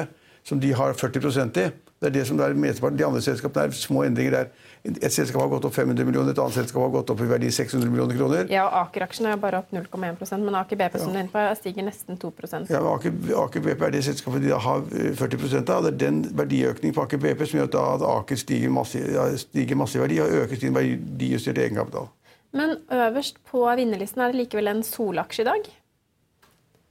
som 0.47 0.61
de 0.61 0.75
har 0.75 0.93
40 0.93 1.59
i. 1.61 1.71
Det 2.01 2.09
er 2.09 2.13
det 2.15 2.27
som 2.27 2.39
er 2.41 2.55
mesteparten. 2.57 2.97
De 2.97 3.05
andre 3.05 3.21
selskapene 3.21 3.69
er 3.69 3.75
små 3.77 4.07
endringer 4.07 4.33
der. 4.33 4.47
Et 4.89 5.13
selskap 5.13 5.43
har 5.43 5.51
gått 5.53 5.67
opp 5.69 5.75
500 5.77 6.07
millioner, 6.09 6.33
et 6.33 6.39
annet 6.41 6.57
selskap 6.57 6.81
har 6.81 6.93
gått 6.95 7.11
opp 7.13 7.21
i 7.21 7.27
verdi 7.29 7.51
600 7.53 7.91
millioner 7.93 8.17
kroner. 8.17 8.47
Ja, 8.49 8.63
og 8.65 8.87
Aker-aksjen 8.87 9.29
er 9.29 9.37
bare 9.43 9.59
opp 9.61 9.75
0,1% 9.77 10.41
men 10.41 10.57
Aker 10.57 10.79
BP 10.81 10.97
som 11.03 11.13
ja. 11.13 11.27
på, 11.29 11.43
stiger 11.59 11.85
nesten 11.85 12.17
2% 12.17 12.73
Ja, 12.73 12.81
Aker, 12.95 13.19
Aker, 13.43 13.65
BP 13.67 13.85
er 13.85 13.93
det 13.93 14.01
selskapet 14.07 14.47
de 14.47 14.55
har 14.57 14.87
40 14.89 15.45
eh, 15.51 15.59
av. 15.61 15.85
Det 15.85 15.93
er 15.93 15.99
den 16.07 16.23
verdiøkningen 16.41 16.97
på 16.97 17.05
Aker 17.05 17.21
BP 17.21 17.45
som 17.51 17.61
gjør 17.61 17.77
at 17.83 18.07
Aker 18.15 18.41
stiger 18.41 18.73
masse, 18.73 19.05
stiger 19.45 19.77
masse 19.83 20.01
i 20.01 20.03
verdi 20.07 20.23
og 20.25 20.39
øker 20.47 20.65
sin 20.65 20.73
verdijusterte 20.79 21.67
egenkapital. 21.67 22.09
Men 22.57 22.79
øverst 22.91 23.39
på 23.47 23.63
vinnerlisten 23.79 24.25
er 24.25 24.33
det 24.33 24.45
likevel 24.45 24.73
en 24.73 24.83
solaksje 24.87 25.45
i 25.45 25.51
dag. 25.51 25.69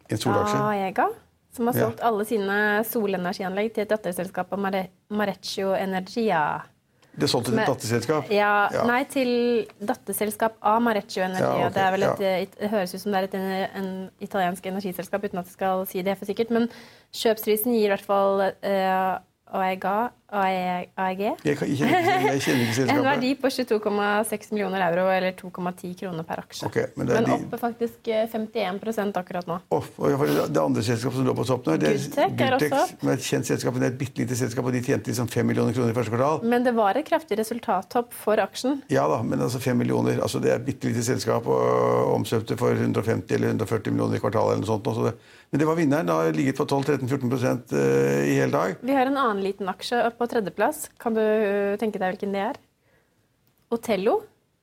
En 0.09 0.21
solaksje? 0.21 0.61
Aega 0.69 1.09
som 1.55 1.67
har 1.67 1.73
solgt 1.73 1.99
ja. 2.01 2.09
alle 2.09 2.25
sine 2.29 2.57
solenergianlegg 2.87 3.71
til 3.73 3.85
et 3.85 3.93
datterselskap 3.93 4.51
av 4.53 4.61
Mareccio 5.17 5.71
Energia. 5.77 6.43
Det 7.09 7.25
er 7.25 7.31
solgt 7.31 7.49
til 7.49 7.57
et 7.57 7.67
datterselskap? 7.67 8.29
Ja, 8.31 8.51
ja, 8.71 8.83
Nei, 8.87 8.99
til 9.09 9.31
datterselskap 9.81 10.59
av 10.61 10.77
Mareccio 10.85 11.23
Energia. 11.25 11.49
Ja, 11.49 11.65
okay, 11.65 11.73
det, 11.75 11.83
er 11.83 11.95
vel 11.95 12.05
et, 12.07 12.53
det 12.61 12.69
høres 12.71 12.93
ut 12.93 13.01
som 13.01 13.15
det 13.15 13.23
er 13.23 13.27
et 13.27 13.73
en, 13.81 13.89
italiensk 14.23 14.69
energiselskap, 14.71 15.25
uten 15.25 15.41
at 15.41 15.49
jeg 15.49 15.57
skal 15.57 15.83
si 15.89 16.05
det 16.05 16.15
for 16.19 16.29
sikkert. 16.29 16.53
Men 16.53 16.69
kjøpsprisen 17.17 17.73
gir 17.75 17.89
i 17.89 17.91
hvert 17.95 18.07
fall 18.07 18.45
uh, 18.45 19.17
AEG, 19.59 19.89
AEG. 20.29 21.21
Jeg, 21.43 21.57
jeg, 21.57 21.57
kjenner, 21.57 22.35
ikke 22.37 22.75
selskapet. 22.77 22.91
En 22.93 23.05
verdi 23.05 23.31
på 23.39 23.49
22,6 23.51 24.51
millioner 24.53 24.83
euro, 24.89 25.07
eller 25.13 25.33
2,10 25.37 25.95
kroner 25.99 26.27
per 26.27 26.43
aksje. 26.43 26.69
Okay, 26.69 26.89
men, 26.99 27.09
men 27.11 27.29
oppe 27.33 27.59
faktisk 27.61 28.09
51 28.09 28.81
eh, 28.93 29.09
akkurat 29.21 29.49
nå. 29.49 29.59
Oh, 29.73 29.89
det 29.97 30.61
andre 30.61 30.83
selskapet 30.85 31.19
som 31.19 31.27
lå 31.27 31.35
på 31.37 31.47
toppen 31.49 31.75
her, 31.75 31.81
det 31.81 31.93
er 31.95 32.35
Goodtech, 32.39 32.93
med 33.01 33.15
et 33.15 33.25
kjent 33.25 33.49
selskap, 33.49 33.79
det 33.79 33.89
er 33.89 33.93
et 33.95 33.99
bitte 33.99 34.23
lite 34.23 34.37
selskap, 34.39 34.69
og 34.69 34.75
de 34.75 34.83
tjente 34.85 35.11
liksom 35.11 35.31
5 35.31 35.49
millioner 35.49 35.75
kroner 35.75 35.93
i 35.93 35.97
første 35.97 36.13
kvartal. 36.13 36.45
Men 36.53 36.67
det 36.67 36.75
var 36.77 36.99
et 36.99 37.07
kraftig 37.09 37.39
resultattopp 37.41 38.13
for 38.15 38.41
aksjen? 38.43 38.83
Ja 38.93 39.07
da, 39.11 39.21
men 39.25 39.41
altså 39.45 39.61
5 39.63 39.81
millioner. 39.81 40.21
altså 40.21 40.41
Det 40.43 40.53
er 40.53 40.61
et 40.61 40.67
bitte 40.67 40.89
lite 40.89 41.03
selskap 41.05 41.47
og 41.49 42.13
omsøkte 42.13 42.57
for 42.59 42.77
150 42.77 43.35
eller 43.35 43.55
140 43.55 43.95
millioner 43.95 44.19
i 44.19 44.23
kvartalet 44.23 44.57
eller 44.57 44.65
noe 44.65 44.73
sånt. 44.73 44.89
Så 44.89 45.09
det, 45.09 45.15
men 45.49 45.61
det 45.61 45.65
var 45.65 45.75
vinneren. 45.79 46.05
Det 46.05 46.13
har 46.13 46.33
ligget 46.33 46.57
på 46.57 46.65
12-13-14 46.65 47.73
eh, 47.73 48.29
i 48.29 48.35
hele 48.37 48.51
dag. 48.53 48.75
Vi 48.81 48.93
har 48.93 49.09
en 49.09 49.17
annen 49.17 49.41
liten 49.43 49.69
aksje 49.71 50.01
på 50.19 50.27
tredjeplass. 50.29 50.89
Kan 51.01 51.15
du 51.17 51.23
eh, 51.23 51.77
tenke 51.81 52.01
deg 52.01 52.13
hvilken 52.13 52.35
det 52.35 52.43
er? 52.51 52.59
Otello. 53.73 54.19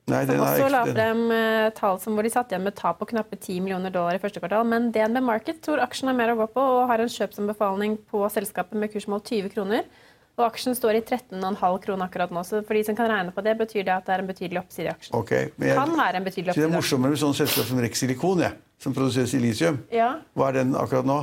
Nei, 0.07 0.21
som 0.23 0.39
også 0.39 0.67
la 0.71 0.81
frem 0.87 1.23
uh, 1.33 1.67
tall 1.75 1.97
som 1.99 2.15
hvor 2.15 2.23
de 2.23 2.29
satt 2.31 2.53
igjen 2.53 2.63
med 2.63 2.77
tap 2.79 2.95
på 3.01 3.09
knappe 3.09 3.35
10 3.35 3.59
millioner 3.65 3.91
dollar 3.91 4.15
i 4.15 4.21
første 4.23 4.39
kvartal. 4.39 4.63
Men 4.71 4.87
DNB 4.95 5.19
Market 5.25 5.59
tror 5.65 5.81
aksjen 5.83 6.07
har 6.07 6.15
mer 6.15 6.31
å 6.31 6.37
gå 6.39 6.47
på 6.53 6.63
og 6.63 6.85
har 6.87 7.03
en 7.03 7.11
kjøpsanbefaling 7.11 7.97
på 8.07 8.21
selskapet 8.31 8.79
med 8.79 8.93
kursmål 8.93 9.19
20 9.27 9.51
kroner. 9.51 9.89
Og 10.37 10.45
aksjen 10.45 10.77
står 10.77 10.99
i 10.99 11.01
13,5 11.01 11.59
kroner 11.83 12.05
akkurat 12.05 12.31
nå. 12.31 12.43
Så 12.47 12.61
for 12.63 12.77
de 12.77 12.85
som 12.87 12.95
kan 12.95 13.09
regne 13.11 13.33
på 13.35 13.43
det, 13.43 13.57
betyr 13.59 13.83
det 13.83 13.95
at 13.95 14.07
det 14.07 14.15
er 14.15 14.23
en 14.23 14.29
betydelig 14.29 14.61
oppside 14.61 14.87
i 14.87 14.93
aksjen. 14.93 15.15
Okay, 15.17 15.49
jeg, 15.57 15.75
Kan 15.75 15.95
være 15.97 16.21
en 16.21 16.27
betydelig 16.29 16.53
oppside. 16.53 16.67
det 16.67 16.69
er 16.69 16.77
morsommere 16.77 17.15
med 17.15 17.21
sånne 17.23 17.39
selskap 17.41 17.67
som 17.67 17.81
Rex 17.83 18.03
Silikon, 18.03 18.43
ja, 18.45 18.53
som 18.79 18.95
produserer 18.95 19.27
silisium. 19.31 19.81
Ja. 19.91 20.11
Hva 20.37 20.51
er 20.53 20.61
den 20.61 20.77
akkurat 20.77 21.09
nå? 21.09 21.17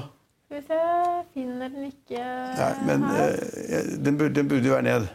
Skal 0.54 0.62
vi 0.62 0.66
se 0.66 1.34
Finner 1.34 1.68
den 1.68 1.88
ikke 1.88 2.20
Nei, 2.54 2.73
men 2.87 3.04
eh, 3.11 3.87
den, 3.99 4.18
burde, 4.18 4.34
den 4.34 4.49
burde 4.49 4.68
jo 4.68 4.75
være 4.76 4.87
ned. 4.87 5.06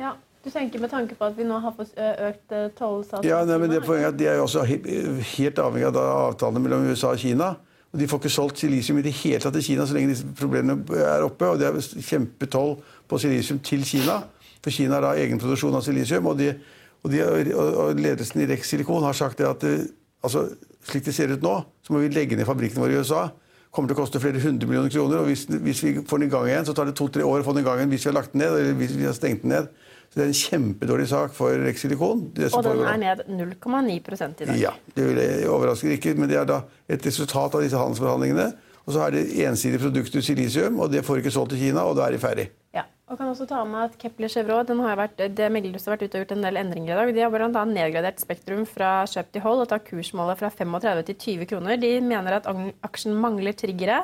Ja. 0.00 0.14
Du 0.44 0.48
tenker 0.50 0.80
med 0.80 0.88
tanke 0.88 1.16
på 1.18 1.26
at 1.26 1.34
vi 1.36 1.44
nå 1.44 1.58
har 1.60 1.74
fått 1.76 1.90
økt 1.98 2.52
eh, 2.56 2.68
tollsats? 2.78 3.26
Ja, 3.26 3.42
nei, 3.44 3.58
men 3.60 3.68
det 3.68 3.82
er 3.82 4.06
at 4.06 4.16
De 4.16 4.28
er 4.30 4.38
jo 4.38 4.46
også 4.46 4.62
helt 4.64 5.58
avhengig 5.60 5.90
av 5.90 5.98
avtalene 5.98 6.62
mellom 6.64 6.86
USA 6.88 7.10
og 7.12 7.20
Kina. 7.20 7.50
Og 7.92 8.00
De 8.00 8.08
får 8.08 8.22
ikke 8.22 8.32
solgt 8.32 8.62
silisium 8.62 9.00
i 9.00 9.04
det 9.04 9.12
hele 9.18 9.42
tatt 9.42 9.58
til 9.58 9.66
Kina 9.66 9.84
så 9.84 9.96
lenge 9.96 10.14
disse 10.14 10.30
problemene 10.38 11.02
er 11.02 11.26
oppe. 11.26 11.50
Og 11.50 11.60
det 11.60 11.68
er 11.68 12.06
kjempetoll 12.06 12.78
på 13.10 13.18
silisium 13.20 13.60
til 13.60 13.84
Kina. 13.84 14.22
For 14.64 14.72
Kina 14.72 14.96
har 14.96 15.04
da 15.04 15.10
egen 15.20 15.42
produksjon 15.42 15.76
av 15.76 15.84
silisium. 15.84 16.30
Og, 16.32 16.38
de, 16.40 16.54
og, 17.02 17.12
de, 17.12 17.20
og, 17.26 17.74
og 17.82 18.00
ledelsen 18.00 18.40
i 18.40 18.48
Rex 18.48 18.72
Silikon 18.72 19.04
har 19.04 19.20
sagt 19.20 19.42
det 19.42 19.50
at 19.50 19.68
eh, 19.68 19.84
altså, 20.24 20.46
slik 20.88 21.04
det 21.10 21.16
ser 21.18 21.36
ut 21.36 21.44
nå, 21.44 21.58
så 21.84 21.92
må 21.92 22.00
vi 22.06 22.14
legge 22.14 22.40
ned 22.40 22.48
fabrikkene 22.48 22.86
våre 22.86 22.96
i 22.96 23.04
USA. 23.04 23.26
Kommer 23.74 23.90
til 23.90 23.98
å 23.98 24.00
koste 24.00 24.20
flere 24.22 24.40
hundre 24.42 24.68
millioner 24.68 24.92
kroner. 24.92 25.22
Og 25.22 25.30
hvis, 25.30 25.44
hvis 25.48 25.82
vi 25.84 25.92
får 26.00 26.22
den 26.22 26.30
i 26.30 26.32
gang 26.32 26.48
igjen, 26.48 26.66
så 26.68 26.74
tar 26.76 26.88
det 26.88 26.96
to-tre 26.98 27.26
år 27.26 27.42
å 27.42 27.46
få 27.46 27.54
den 27.56 27.64
i 27.64 27.68
gang 27.68 27.82
igjen 27.82 27.92
hvis 27.92 28.06
vi 28.06 28.12
har 28.12 28.18
lagt 28.20 28.34
den 28.34 28.44
ned. 28.44 28.56
eller 28.56 28.78
hvis 28.80 28.96
vi 28.96 29.06
har 29.08 29.16
stengt 29.16 29.44
den 29.44 29.54
ned. 29.54 29.70
Så 30.08 30.16
det 30.16 30.24
er 30.24 30.30
en 30.30 30.38
kjempedårlig 30.40 31.08
sak 31.10 31.34
for 31.36 31.64
Rex 31.66 31.82
Silikon. 31.84 32.22
det 32.36 32.48
som 32.48 32.62
Og 32.62 32.64
den 32.64 32.80
er 32.88 33.00
ned 33.02 33.26
0,9 33.28 33.92
i 33.92 34.46
dag. 34.48 34.54
Ja, 34.56 34.72
det 34.96 35.08
overrasker 35.48 35.92
ikke, 35.92 36.14
men 36.16 36.30
det 36.30 36.38
er 36.40 36.48
da 36.48 36.62
et 36.88 37.04
resultat 37.04 37.58
av 37.58 37.64
disse 37.64 37.76
handelsforhandlingene. 37.76 38.48
Og 38.88 38.94
så 38.96 39.02
er 39.04 39.18
det 39.18 39.26
ensidig 39.44 39.82
produktet 39.82 40.24
silisium, 40.24 40.78
og 40.80 40.88
det 40.92 41.04
får 41.04 41.20
ikke 41.20 41.34
solgt 41.34 41.52
til 41.52 41.60
Kina, 41.66 41.84
og 41.84 41.98
da 41.98 42.06
er 42.06 42.16
de 42.16 42.22
ferdig. 42.22 42.46
Ja, 42.72 42.86
og 43.08 43.16
kan 43.16 43.30
også 43.30 43.46
ta 43.48 43.62
med 43.64 43.86
at 43.86 43.94
Kepler 44.00 44.28
Chevrolet 44.28 44.68
den 44.68 44.80
har 44.84 44.98
vært, 45.00 45.16
det 45.16 45.46
Meglerhuset 45.52 45.88
har 45.88 45.96
vært 45.96 46.08
ute 46.08 46.18
og 46.18 46.24
gjort 46.24 46.34
en 46.36 46.42
del 46.44 46.60
endringer 46.60 46.92
i 46.92 46.98
dag. 46.98 47.12
De 47.16 47.22
har 47.24 47.32
bl.a. 47.32 47.62
nedgradert 47.70 48.20
Spektrum 48.20 48.66
fra 48.68 48.90
kjøp 49.08 49.30
til 49.32 49.44
hold 49.44 49.62
og 49.64 49.70
tar 49.70 49.80
kursmålet 49.86 50.40
fra 50.40 50.50
35 50.52 51.06
til 51.08 51.16
20 51.24 51.48
kroner. 51.54 51.80
De 51.80 51.94
mener 52.04 52.36
at 52.36 52.50
aksjen 52.84 53.16
mangler 53.16 53.56
triggere 53.56 54.02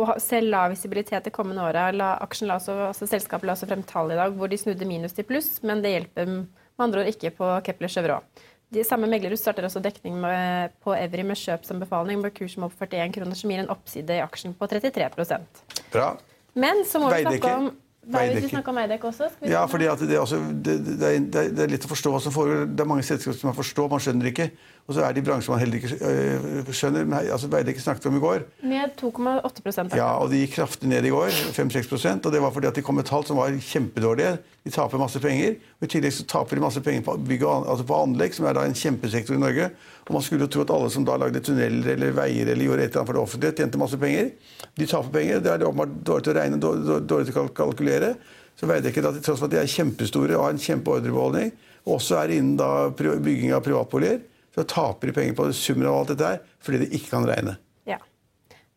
og 0.00 0.16
ser 0.24 0.44
lav 0.48 0.72
visibilitet 0.72 1.28
de 1.28 1.32
kommende 1.32 1.64
åra. 1.68 1.90
La, 1.92 2.14
la 2.16 2.56
også, 2.56 2.78
altså 2.88 3.08
selskapet 3.08 3.48
la 3.48 3.56
også 3.56 3.68
frem 3.68 3.84
tall 3.88 4.12
i 4.12 4.18
dag 4.18 4.32
hvor 4.36 4.48
de 4.52 4.60
snudde 4.60 4.88
minus 4.88 5.16
til 5.16 5.28
pluss, 5.28 5.58
men 5.64 5.84
det 5.84 5.92
hjelper 5.92 6.28
med 6.32 6.84
andre 6.88 7.04
ord 7.04 7.12
ikke 7.12 7.36
på 7.36 7.52
Kepler 7.68 7.92
Chevrolet. 7.92 8.44
De 8.72 8.82
samme 8.82 9.06
Meglerhus 9.06 9.44
starter 9.44 9.68
også 9.68 9.78
dekning 9.84 10.16
med, 10.18 10.72
på 10.82 10.96
Evry 10.96 11.22
med 11.28 11.38
kjøp 11.38 11.68
som 11.68 11.78
befaling, 11.78 12.18
med 12.24 12.34
kursmål 12.34 12.72
på 12.72 12.88
41 12.88 13.12
kroner, 13.14 13.38
som 13.38 13.52
gir 13.52 13.62
en 13.62 13.70
oppside 13.70 14.16
i 14.16 14.24
aksjen 14.24 14.56
på 14.58 14.66
33% 14.72 15.60
Bra. 15.92 16.14
Men 16.58 16.82
så 16.88 16.98
må 16.98 17.12
vi 17.12 17.20
snakke 17.22 17.52
om 17.60 17.68
Veidekke. 18.14 18.42
du 18.42 18.48
snakke 18.54 18.68
om 18.70 18.76
Veidekke 18.76 19.08
også? 19.10 19.28
Ja, 19.50 19.64
fordi 19.66 19.84
det? 19.84 19.92
at 19.92 19.98
det, 20.06 20.14
er 20.16 20.20
også, 20.22 20.38
det, 20.62 20.76
det, 20.86 20.94
er, 21.02 21.18
det 21.26 21.58
er- 21.58 21.74
er 21.74 21.86
å 21.86 21.90
forstå 21.90 22.12
hva 22.14 22.20
som 22.22 22.32
foregår. 22.32 22.66
Det 22.76 22.80
er 22.80 22.90
mange 22.92 23.02
selskaper 23.02 23.38
som 23.38 23.48
man 23.50 23.56
forstår, 23.58 23.88
man 23.90 24.00
skjønner 24.00 24.30
ikke. 24.30 24.50
Og 24.86 24.94
så 24.94 25.02
er 25.02 25.12
det 25.16 25.18
i 25.24 25.26
bransjer 25.26 25.50
man 25.50 25.58
heller 25.58 25.80
ikke 25.80 25.96
øh, 25.98 26.68
skjønner. 26.70 27.04
Men 27.10 27.18
altså, 27.34 27.48
Veidekke 27.50 27.80
snakket 27.82 28.06
om 28.06 28.16
i 28.16 28.22
går. 28.22 28.44
Med 28.62 28.92
2,8% 29.00 29.96
Ja, 29.98 30.12
og 30.22 30.30
de 30.30 30.44
gikk 30.44 30.54
kraftig 30.60 30.86
ned 30.92 31.04
i 31.04 31.10
går, 31.10 31.34
5-6 31.56 32.22
og 32.22 32.30
det 32.32 32.40
var 32.42 32.52
fordi 32.54 32.68
at 32.70 32.76
de 32.78 32.82
kom 32.86 32.94
med 32.94 33.04
tall 33.08 33.24
som 33.26 33.36
var 33.40 33.50
kjempedårlige. 33.50 34.36
De 34.66 34.70
taper 34.70 34.98
masse 34.98 35.18
penger. 35.22 35.56
og 35.80 35.86
I 35.86 35.90
tillegg 35.90 36.12
så 36.14 36.24
taper 36.26 36.56
de 36.56 36.62
masse 36.62 36.80
penger 36.82 37.02
på, 37.06 37.16
bygg 37.26 37.42
og, 37.46 37.52
an- 37.56 37.68
altså 37.70 37.84
på 37.86 37.98
anlegg, 38.02 38.34
som 38.34 38.46
er 38.46 38.54
da 38.54 38.64
en 38.66 38.74
kjempesektor 38.78 39.34
i 39.34 39.38
Norge. 39.42 39.70
Og 40.06 40.12
Man 40.14 40.22
skulle 40.22 40.46
jo 40.46 40.50
tro 40.54 40.62
at 40.62 40.70
alle 40.70 40.90
som 40.90 41.04
da 41.04 41.16
lagde 41.18 41.40
tunneler 41.42 41.92
eller 41.96 42.12
veier 42.14 42.46
eller 42.52 42.64
gjorde 42.68 42.82
et 42.86 42.90
eller 42.94 43.00
annet 43.02 43.10
for 43.10 43.18
det 43.18 43.22
offentlige, 43.22 43.56
tjente 43.58 43.78
masse 43.82 43.98
penger. 43.98 44.30
De 44.78 44.86
taper 44.86 45.10
penger. 45.18 45.40
Det 45.42 45.50
er 45.50 45.58
det 45.58 45.66
åpenbart 45.66 45.96
dårlig 46.06 46.24
til 46.28 46.34
å 46.34 46.38
regne, 46.38 46.60
dårlig, 46.62 47.26
til 47.26 47.34
å 47.34 47.34
kalk- 47.40 47.54
kalkulere. 47.96 48.16
Så 48.56 48.66
Veidekke, 48.66 49.02
til 49.02 49.22
tross 49.22 49.40
for 49.40 49.50
at 49.50 49.52
de 49.52 49.60
er 49.60 49.68
kjempestore 49.68 50.36
og 50.36 50.46
har 50.46 50.54
en 50.54 50.62
kjempeordrebeholdning, 50.62 51.52
og 51.86 51.98
også 51.98 52.16
er 52.22 52.38
innen 52.38 52.56
da 52.56 52.88
bygging 52.90 53.52
av 53.52 53.62
privatboliger, 53.64 54.22
så 54.54 54.64
taper 54.64 55.10
de 55.10 55.12
penger 55.12 55.36
på 55.36 55.50
summen 55.52 55.86
av 55.86 55.98
alt 55.98 56.14
dette 56.14 56.30
her 56.30 56.38
fordi 56.64 56.80
de 56.80 56.88
ikke 56.96 57.10
kan 57.12 57.26
regne. 57.28 57.58
Ja. 57.86 57.98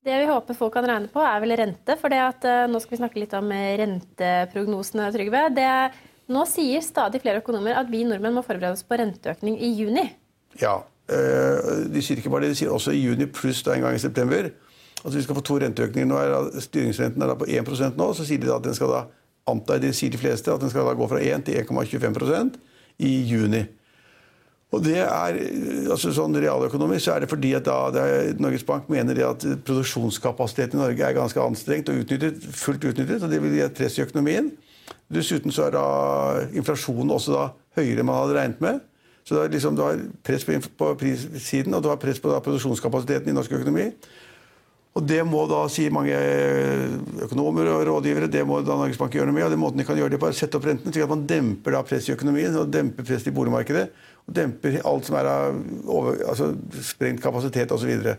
Det 0.03 0.17
vi 0.19 0.27
håper 0.27 0.57
folk 0.57 0.75
kan 0.75 0.85
regne 0.85 1.07
på, 1.07 1.23
er 1.23 1.39
vel 1.39 1.55
rente. 1.55 1.95
For 2.01 2.11
det 2.11 2.19
at, 2.19 2.43
eh, 2.45 2.67
nå 2.67 2.81
skal 2.83 2.97
vi 2.97 2.99
snakke 2.99 3.23
litt 3.23 3.33
om 3.33 3.47
eh, 3.55 3.77
renteprognosene, 3.79 5.07
Trygve. 5.15 5.45
Det, 5.55 5.71
nå 6.29 6.43
sier 6.45 6.83
stadig 6.83 7.23
flere 7.23 7.39
økonomer 7.39 7.79
at 7.79 7.89
vi 7.89 8.03
nordmenn 8.03 8.35
må 8.35 8.43
forberede 8.43 8.75
oss 8.75 8.83
på 8.85 8.99
renteøkning 8.99 9.55
i 9.63 9.71
juni. 9.79 10.09
Ja. 10.59 10.81
øh, 11.07 11.87
De 11.87 12.03
sier 12.03 12.19
ikke 12.19 12.35
bare 12.35 12.45
det, 12.45 12.57
de 12.57 12.59
sier 12.65 12.75
også 12.75 12.91
i 12.91 12.99
juni 12.99 13.31
pluss 13.31 13.63
da 13.63 13.73
en 13.73 13.87
gang 13.87 13.95
i 13.95 14.03
september. 14.03 14.51
Altså 15.03 15.17
Vi 15.17 15.23
skal 15.23 15.35
få 15.35 15.41
to 15.41 15.59
renteøkninger. 15.59 16.05
Nå 16.09 16.17
er 16.19 16.29
da- 16.29 16.61
Styringsrenten 16.61 17.21
er 17.23 17.27
da 17.27 17.35
på 17.35 17.47
1% 17.47 17.97
nå. 17.97 18.13
Så 18.13 18.25
sier 18.25 18.39
de 18.39 18.47
da 18.47 18.55
at 18.55 18.63
den 18.63 18.75
skal 18.75 18.87
da 18.87 19.05
antar 19.47 19.79
de 19.79 19.93
sier 19.93 20.11
de 20.11 20.17
fleste, 20.17 20.51
at 20.51 20.61
den 20.61 20.69
skal 20.69 20.85
da 20.85 20.93
gå 20.93 21.07
fra 21.09 21.19
1 21.19 21.45
til 21.45 21.55
1,25% 21.55 22.59
i 22.99 23.13
juni. 23.25 23.65
Og 24.69 24.83
det 24.85 24.99
er, 25.01 25.37
altså 25.89 26.11
sånn 26.13 26.35
Realøkonomisk 26.37 27.07
så 27.07 27.15
er 27.15 27.23
det 27.23 27.29
fordi 27.31 27.55
at 27.57 27.65
da 27.65 27.87
er, 27.89 28.35
Norges 28.37 28.63
Bank 28.67 28.89
mener 28.91 29.17
at 29.25 29.41
produksjonskapasiteten 29.65 30.77
i 30.77 30.83
Norge 30.83 31.07
er 31.07 31.15
ganske 31.17 31.41
anstrengt 31.41 31.89
og 31.89 32.03
utnyttet, 32.03 32.43
fullt 32.53 32.85
utnyttet. 32.85 33.23
og 33.23 33.31
Det 33.31 33.41
vil 33.41 33.55
gi 33.57 33.63
et 33.65 33.73
press 33.73 33.97
i 33.97 34.03
økonomien. 34.05 34.51
Dessuten 35.09 35.51
så 35.51 35.65
er 35.65 35.73
da 35.73 35.85
inflasjonen 36.53 37.15
også 37.15 37.33
da 37.33 37.47
høyere 37.79 38.03
enn 38.03 38.05
man 38.11 38.21
hadde 38.21 38.37
regnet 38.37 38.61
med. 38.61 38.85
Så 39.25 39.35
det 39.35 39.41
er 39.47 39.55
liksom, 39.57 39.75
du 39.75 39.81
har 39.81 39.97
press 40.25 40.45
på, 40.45 40.59
på 40.77 40.93
prissiden, 41.01 41.73
og 41.73 41.83
du 41.83 41.89
har 41.89 41.97
press 42.01 42.21
på 42.21 42.29
da 42.29 42.37
produksjonskapasiteten 42.45 43.29
i 43.29 43.33
norsk 43.33 43.57
økonomi. 43.57 43.89
Og 44.99 45.05
det 45.07 45.21
må 45.23 45.45
da, 45.47 45.61
sier 45.71 45.93
mange 45.95 46.15
økonomer 47.23 47.69
og 47.71 47.85
rådgivere, 47.87 48.27
det 48.31 48.41
må 48.47 48.57
da 48.65 48.75
Norges 48.75 48.99
Bank 48.99 49.13
gjøre 49.15 49.29
noe 49.29 49.37
med. 49.37 49.45
Og 49.47 49.53
den 49.53 49.61
måten 49.61 49.79
de 49.79 49.85
kan 49.87 49.95
gjøre 49.95 50.11
det 50.11 50.19
på, 50.19 50.27
er 50.27 50.35
å 50.35 50.39
sette 50.39 50.59
opp 50.59 50.67
renten, 50.67 50.91
slik 50.91 51.05
at 51.05 51.13
man 51.13 51.23
demper 51.29 51.77
da 51.77 51.83
press 51.87 52.09
i 52.09 52.15
økonomien 52.17 52.57
og 52.59 52.73
demper 52.73 53.07
press 53.07 53.27
i 53.29 53.33
boligmarkedet. 53.35 53.85
Og 54.27 54.35
demper 54.35 54.81
alt 54.89 55.07
som 55.07 55.15
er 55.21 55.29
av 55.31 55.61
over, 55.87 56.19
altså, 56.27 56.51
sprengt 56.83 57.23
kapasitet 57.23 57.71
osv. 57.71 58.11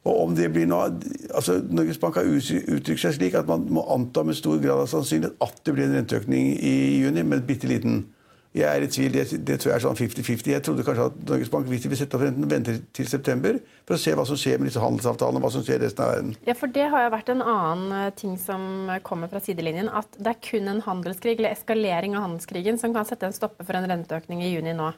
Og 0.00 0.20
om 0.26 0.36
det 0.36 0.50
blir 0.52 0.68
noe, 0.68 0.90
altså 1.32 1.56
Norges 1.72 2.00
Bank 2.02 2.20
har 2.20 2.28
uttrykt 2.28 3.00
seg 3.00 3.16
slik 3.16 3.40
at 3.40 3.48
man 3.48 3.64
må 3.72 3.86
anta 3.96 4.24
med 4.26 4.36
stor 4.36 4.60
grad 4.60 4.84
av 4.84 4.92
sannsynlighet 4.92 5.40
at 5.44 5.64
det 5.64 5.76
blir 5.76 5.88
en 5.88 5.98
renteøkning 6.02 6.52
i 6.56 6.74
juni, 7.00 7.24
men 7.24 7.44
bitte 7.48 7.68
liten. 7.68 8.02
Jeg 8.50 8.66
er 8.66 8.82
i 8.82 8.86
tvil, 8.90 9.12
det, 9.14 9.36
det 9.46 9.60
tror 9.62 9.70
jeg 9.70 9.76
er 9.78 9.82
sånn 9.84 9.98
50-50. 9.98 10.48
Jeg 10.50 10.62
trodde 10.66 10.82
kanskje 10.82 11.04
at 11.06 11.18
Norges 11.28 11.50
Bank 11.52 11.68
hvis 11.70 11.84
de 11.84 11.90
vil 11.92 12.00
sette 12.00 12.16
opp 12.18 12.24
renten, 12.24 12.48
venter 12.50 12.80
til 12.96 13.06
september 13.06 13.60
for 13.86 13.94
å 13.94 14.00
se 14.02 14.14
hva 14.18 14.24
som 14.26 14.38
skjer 14.40 14.58
med 14.58 14.66
disse 14.66 14.82
handelsavtalene 14.82 15.42
hva 15.44 15.50
som 15.54 15.62
skjer 15.62 15.78
i 15.78 15.84
resten 15.84 16.02
av 16.02 16.10
verden. 16.16 16.32
Ja, 16.48 16.56
for 16.58 16.74
Det 16.74 16.88
har 16.90 17.04
jo 17.04 17.12
vært 17.14 17.30
en 17.30 17.44
annen 17.44 17.94
eh, 17.94 18.08
ting 18.18 18.34
som 18.42 18.90
kommer 19.06 19.30
fra 19.30 19.38
sidelinjen. 19.44 19.92
At 19.94 20.18
det 20.18 20.32
er 20.32 20.40
kun 20.42 20.66
en 20.72 20.82
handelskrig 20.82 21.36
eller 21.36 21.54
eskalering 21.54 22.18
av 22.18 22.26
handelskrigen 22.26 22.80
som 22.82 22.96
kan 22.96 23.06
sette 23.06 23.30
en 23.30 23.36
stopper 23.36 23.68
for 23.68 23.78
en 23.78 23.86
renteøkning 23.92 24.42
i 24.42 24.50
juni 24.50 24.74
nå. 24.74 24.90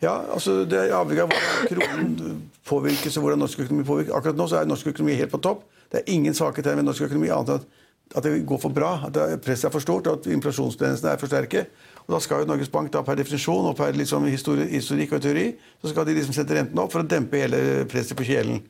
Ja, 0.00 0.14
altså 0.32 0.62
Det 0.64 0.80
er 0.80 0.96
avhengig 0.96 1.26
av 1.26 1.34
hvordan 1.34 1.68
kronen 1.68 2.40
påvirkes 2.68 3.16
og 3.18 3.26
hvordan 3.26 3.44
norsk 3.44 3.60
økonomi 3.66 3.84
påvirkes. 3.88 4.16
Akkurat 4.16 4.40
nå 4.40 4.48
så 4.48 4.60
er 4.60 4.72
norsk 4.72 4.88
økonomi 4.94 5.20
helt 5.20 5.32
på 5.32 5.44
topp. 5.44 5.66
Det 5.92 6.00
er 6.00 6.12
ingen 6.16 6.36
svakheter 6.36 6.80
ved 6.80 6.88
norsk 6.88 7.10
økonomi 7.10 7.28
annet 7.28 7.52
enn 7.52 7.60
at, 7.60 7.78
at 8.16 8.24
det 8.26 8.46
går 8.46 8.58
for 8.58 8.74
bra. 8.74 8.90
At 9.06 9.40
presset 9.44 9.68
er 9.68 9.74
for 9.74 9.84
stort 9.84 10.08
at 10.10 10.26
inflasjonstendensene 10.30 11.12
er 11.12 11.20
for 11.20 11.30
sterke. 11.30 11.66
Og 12.06 12.14
Da 12.14 12.20
skal 12.20 12.42
jo 12.42 12.50
Norges 12.50 12.72
Bank 12.72 12.92
da 12.92 13.02
per 13.06 13.18
definisjon 13.20 13.70
og 13.70 13.76
per 13.76 13.94
liksom 13.94 14.26
historikk 14.26 15.12
og 15.12 15.22
teori 15.22 15.46
så 15.82 15.92
skal 15.92 16.06
de 16.06 16.16
liksom 16.18 16.34
sette 16.34 16.56
renten 16.56 16.78
opp 16.78 16.92
for 16.92 17.04
å 17.04 17.08
dempe 17.08 17.38
hele 17.38 17.86
presset 17.90 18.18
på 18.18 18.26
kjelen. 18.26 18.62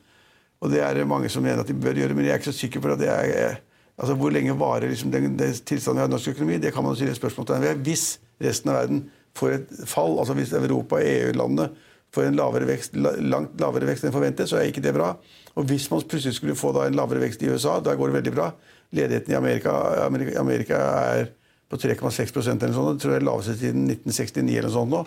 Og 0.61 0.69
Det 0.69 0.81
er 0.85 1.05
mange 1.05 1.29
som 1.29 1.43
mener 1.43 1.63
at 1.63 1.67
de 1.67 1.73
bør 1.73 1.97
gjøre, 1.97 2.13
men 2.13 2.25
jeg 2.25 2.35
er 2.35 2.41
ikke 2.41 2.51
så 2.51 2.59
sikker 2.59 2.81
på 2.81 2.93
at 2.93 2.99
det 2.99 3.09
er 3.09 3.61
Altså, 4.01 4.15
Hvor 4.17 4.31
lenge 4.31 4.57
varer 4.57 4.89
liksom 4.89 5.11
den, 5.11 5.37
den 5.37 5.53
tilstanden 5.53 5.99
vi 5.99 6.01
har 6.01 6.07
i 6.07 6.11
norsk 6.11 6.27
økonomi? 6.31 6.57
Det 6.57 6.73
kan 6.73 6.83
man 6.83 6.95
jo 6.95 6.95
stille 6.95 7.13
spørsmålstegn 7.13 7.61
ved. 7.61 7.83
Hvis 7.85 8.19
resten 8.41 8.71
av 8.71 8.75
verden 8.79 9.11
får 9.37 9.51
et 9.53 9.67
fall, 9.85 10.17
altså 10.17 10.33
hvis 10.33 10.53
Europa 10.57 10.97
EU-landene 10.97 11.67
får 12.15 12.27
en 12.27 12.39
lavere 12.39 12.67
vekst, 12.67 12.97
langt 12.97 13.59
lavere 13.61 13.87
vekst 13.87 14.07
enn 14.07 14.15
forventet, 14.15 14.49
så 14.49 14.59
er 14.59 14.71
ikke 14.71 14.83
det 14.83 14.93
bra. 14.95 15.13
Og 15.55 15.67
hvis 15.67 15.87
man 15.91 16.03
plutselig 16.03 16.37
skulle 16.37 16.57
få 16.59 16.73
en 16.83 16.97
lavere 16.97 17.23
vekst 17.23 17.43
i 17.43 17.51
USA, 17.51 17.79
da 17.83 17.95
går 17.95 18.11
det 18.11 18.17
veldig 18.19 18.33
bra. 18.35 18.51
Ledigheten 18.91 19.33
i 19.33 19.39
Amerika, 19.39 19.75
Amerika, 20.05 20.39
Amerika 20.39 20.79
er 21.15 21.31
på 21.71 21.79
3,6% 21.79 22.63
eller 22.63 22.75
sånt. 22.75 22.97
Det 22.97 23.05
tror 23.05 23.15
jeg 23.15 23.21
er 23.21 23.27
laveste 23.27 23.57
siden 23.59 23.85
1969 23.87 24.57
eller 24.59 24.73
sånt 24.73 24.91
nå. 24.91 25.03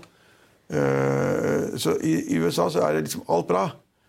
Eh, 0.72 1.78
Så 1.78 1.98
i, 2.00 2.14
i 2.34 2.40
USA 2.40 2.70
så 2.72 2.84
er 2.86 2.94
det 2.94 3.08
liksom 3.08 3.26
alt 3.28 3.48
bra. 3.48 3.66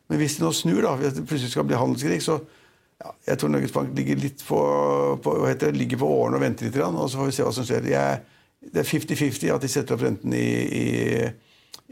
Men 0.07 0.21
hvis 0.21 0.37
det 0.37 0.45
nå 0.45 0.51
snur, 0.53 0.81
da, 0.85 0.93
hvis 0.99 1.17
det 1.17 1.25
plutselig 1.25 1.51
skal 1.51 1.67
bli 1.67 1.79
handelskrig, 1.79 2.21
så 2.23 2.37
ja, 3.01 3.11
jeg 3.27 3.39
tror 3.41 3.51
Norges 3.51 3.73
Bank 3.75 3.91
ligger 3.97 4.21
litt 4.21 4.43
på, 4.47 4.59
på, 5.23 5.33
hva 5.41 5.49
heter 5.49 5.71
det, 5.73 5.79
ligger 5.81 5.99
på 5.99 6.11
årene 6.15 6.39
og 6.39 6.45
venter 6.45 6.67
litt, 6.67 6.77
og 6.79 7.09
så 7.09 7.19
får 7.19 7.31
vi 7.31 7.35
se 7.35 7.47
hva 7.47 7.53
som 7.57 7.67
skjer. 7.67 7.89
Jeg, 7.91 8.21
det 8.71 8.81
er 8.81 8.87
50-50 8.87 9.51
at 9.55 9.65
de 9.65 9.71
setter 9.71 9.97
opp 9.97 10.05
renten 10.05 10.35
i, 10.37 10.45
i, 10.63 10.85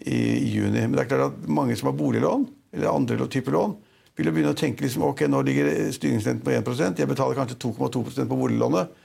i, 0.05 0.19
juni. 0.49 0.81
Men 0.81 0.97
det 0.97 1.05
er 1.05 1.11
klart 1.11 1.31
at 1.31 1.49
mange 1.49 1.75
som 1.79 1.89
har 1.91 1.97
boliglån, 1.97 2.47
eller 2.73 2.91
andre 2.91 3.27
typer 3.31 3.55
lån, 3.55 3.75
vil 4.17 4.29
jo 4.29 4.33
begynne 4.35 4.53
å 4.53 4.57
tenke 4.57 4.85
liksom, 4.85 5.05
ok, 5.07 5.25
nå 5.29 5.41
ligger 5.45 5.71
styringsrenten 5.93 6.43
på 6.45 6.53
1% 6.53 7.01
jeg 7.01 7.09
betaler 7.09 7.37
kanskje 7.37 7.57
2,2% 7.63 8.29
på 8.29 8.37
boliglånet. 8.37 8.99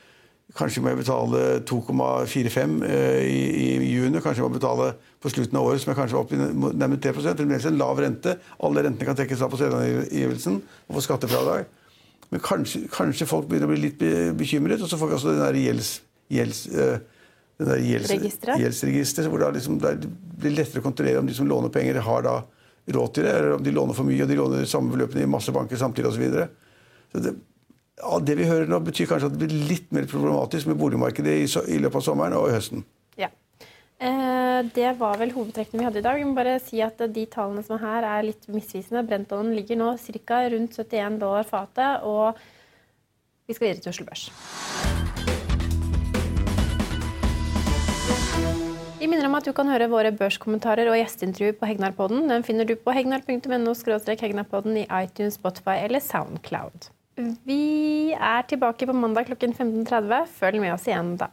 Kanskje 0.57 0.81
må 0.81 0.93
jeg 0.93 1.03
betale 1.03 1.41
2,45 1.69 2.77
eh, 2.89 3.25
i, 3.29 3.67
juni. 3.85 4.21
Kanskje 4.25 4.41
jeg 4.41 4.47
må 4.47 4.55
betale 4.55 4.95
på 5.21 5.33
slutten 5.33 5.59
av 5.61 5.69
året, 5.69 5.83
som 5.83 5.93
er 5.93 5.99
kanskje 5.99 6.21
opp 6.21 6.33
i 6.33 6.39
nærmere 6.41 7.01
3 7.05 7.13
Fremdeles 7.19 7.67
en 7.69 7.81
lav 7.81 8.01
rente. 8.01 8.39
Alle 8.65 8.85
rentene 8.87 9.09
kan 9.09 9.19
trekkes 9.19 9.45
av 9.45 9.53
på 9.53 9.61
selvangivelsen 9.61 10.57
og 10.61 10.97
få 10.97 11.05
skattefradrag. 11.05 11.69
Men 12.33 12.45
kanskje, 12.45 12.87
kanskje 12.93 13.29
folk 13.29 13.49
begynner 13.49 13.69
å 13.69 13.75
bli 13.75 13.83
litt 13.87 14.03
bekymret, 14.37 14.81
og 14.85 14.89
så 14.89 14.97
får 15.01 15.11
vi 15.11 15.17
også 15.19 15.33
den 15.33 15.45
der 15.45 15.61
gjelds, 15.61 15.93
gjelds, 16.33 16.65
der 17.59 17.81
gjeldsregisteret, 17.83 19.27
hvor 19.31 19.43
da 19.43 19.51
liksom, 19.55 19.81
det 19.83 20.07
blir 20.39 20.55
lettere 20.55 20.83
å 20.83 20.87
kontrollere 20.87 21.19
om 21.23 21.27
de 21.27 21.35
som 21.35 21.49
låner 21.49 21.73
penger, 21.75 21.99
har 22.07 22.23
da 22.27 22.37
råd 22.95 23.15
til 23.15 23.27
det, 23.27 23.33
eller 23.35 23.57
om 23.57 23.65
de 23.65 23.75
låner 23.75 23.97
for 23.97 24.09
mye 24.09 24.23
og 24.25 24.31
de 24.31 24.37
låner 24.39 24.69
samme 24.69 24.95
beløpene 24.95 25.27
i 25.27 25.31
masse 25.31 25.53
banker 25.53 25.81
samtidig 25.81 26.13
osv. 26.13 26.23
Det, 27.19 27.33
ja, 27.99 28.21
det 28.23 28.37
vi 28.39 28.47
hører 28.49 28.71
nå, 28.71 28.79
betyr 28.87 29.11
kanskje 29.11 29.31
at 29.31 29.35
det 29.35 29.43
blir 29.43 29.67
litt 29.73 29.91
mer 29.95 30.07
problematisk 30.09 30.71
med 30.71 30.79
boligmarkedet 30.81 31.35
i, 31.43 31.49
i 31.75 31.81
løpet 31.83 32.01
av 32.01 32.07
sommeren 32.07 32.39
og 32.39 32.49
i 32.49 32.55
høsten. 32.55 32.85
Ja. 33.19 33.33
Eh, 33.99 34.61
det 34.75 34.93
var 35.01 35.19
vel 35.21 35.35
hovedtrekkene 35.35 35.83
vi 35.83 35.89
hadde 35.89 36.03
i 36.03 36.07
dag. 36.07 36.21
Vi 36.21 36.29
må 36.29 36.39
bare 36.39 36.61
si 36.63 36.79
at 36.85 37.03
De 37.11 37.27
tallene 37.31 37.65
som 37.67 37.77
er 37.79 37.85
her, 37.85 38.07
er 38.13 38.29
litt 38.31 38.47
misvisende. 38.53 39.03
Brentollen 39.09 39.57
ligger 39.59 39.81
nå 39.81 39.97
ca. 39.99 40.45
rundt 40.55 40.79
71 40.79 41.19
dollar 41.19 41.49
fatet, 41.49 42.07
og 42.07 42.39
vi 43.49 43.57
skal 43.57 43.69
videre 43.69 43.85
til 43.85 43.97
Oslo 43.97 44.09
Børs. 44.09 44.98
Vi 49.09 49.15
minner 49.15 49.25
om 49.31 49.39
at 49.39 49.47
du 49.49 49.55
kan 49.57 49.71
høre 49.73 49.87
våre 49.89 50.11
børskommentarer 50.13 50.91
og 50.93 50.99
gjesteintervju 50.99 51.55
på 51.57 51.69
Hegnarpodden. 51.71 52.27
Den 52.29 52.43
finner 52.45 52.67
du 52.69 52.75
på 52.77 52.93
hegnar.no 52.93 53.73
hegnarpodden 54.21 54.77
i 54.77 54.85
iTunes, 54.85 55.39
Spotify 55.41 55.79
eller 55.87 56.05
Soundcloud. 56.05 56.91
Vi 57.49 58.13
er 58.13 58.45
tilbake 58.45 58.85
på 58.85 58.93
mandag 58.93 59.31
klokken 59.31 59.57
15.30. 59.57 60.29
Følg 60.29 60.61
med 60.61 60.75
oss 60.75 60.85
igjen 60.85 61.17
da. 61.17 61.33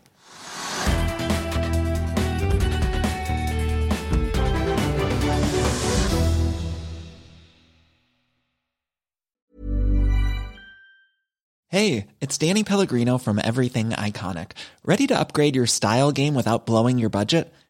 Hey, 11.67 12.07
it's 12.21 12.37
Danny 12.37 12.63
Pellegrino 12.63 13.17
from 13.17 13.37
Everything 13.37 13.89
Iconic. 13.89 14.51
Ready 14.85 15.07
to 15.07 15.19
upgrade 15.19 15.57
your 15.57 15.67
style 15.67 16.13
game 16.13 16.35
without 16.35 16.65
blowing 16.65 16.99
your 16.99 17.09
budget? 17.09 17.51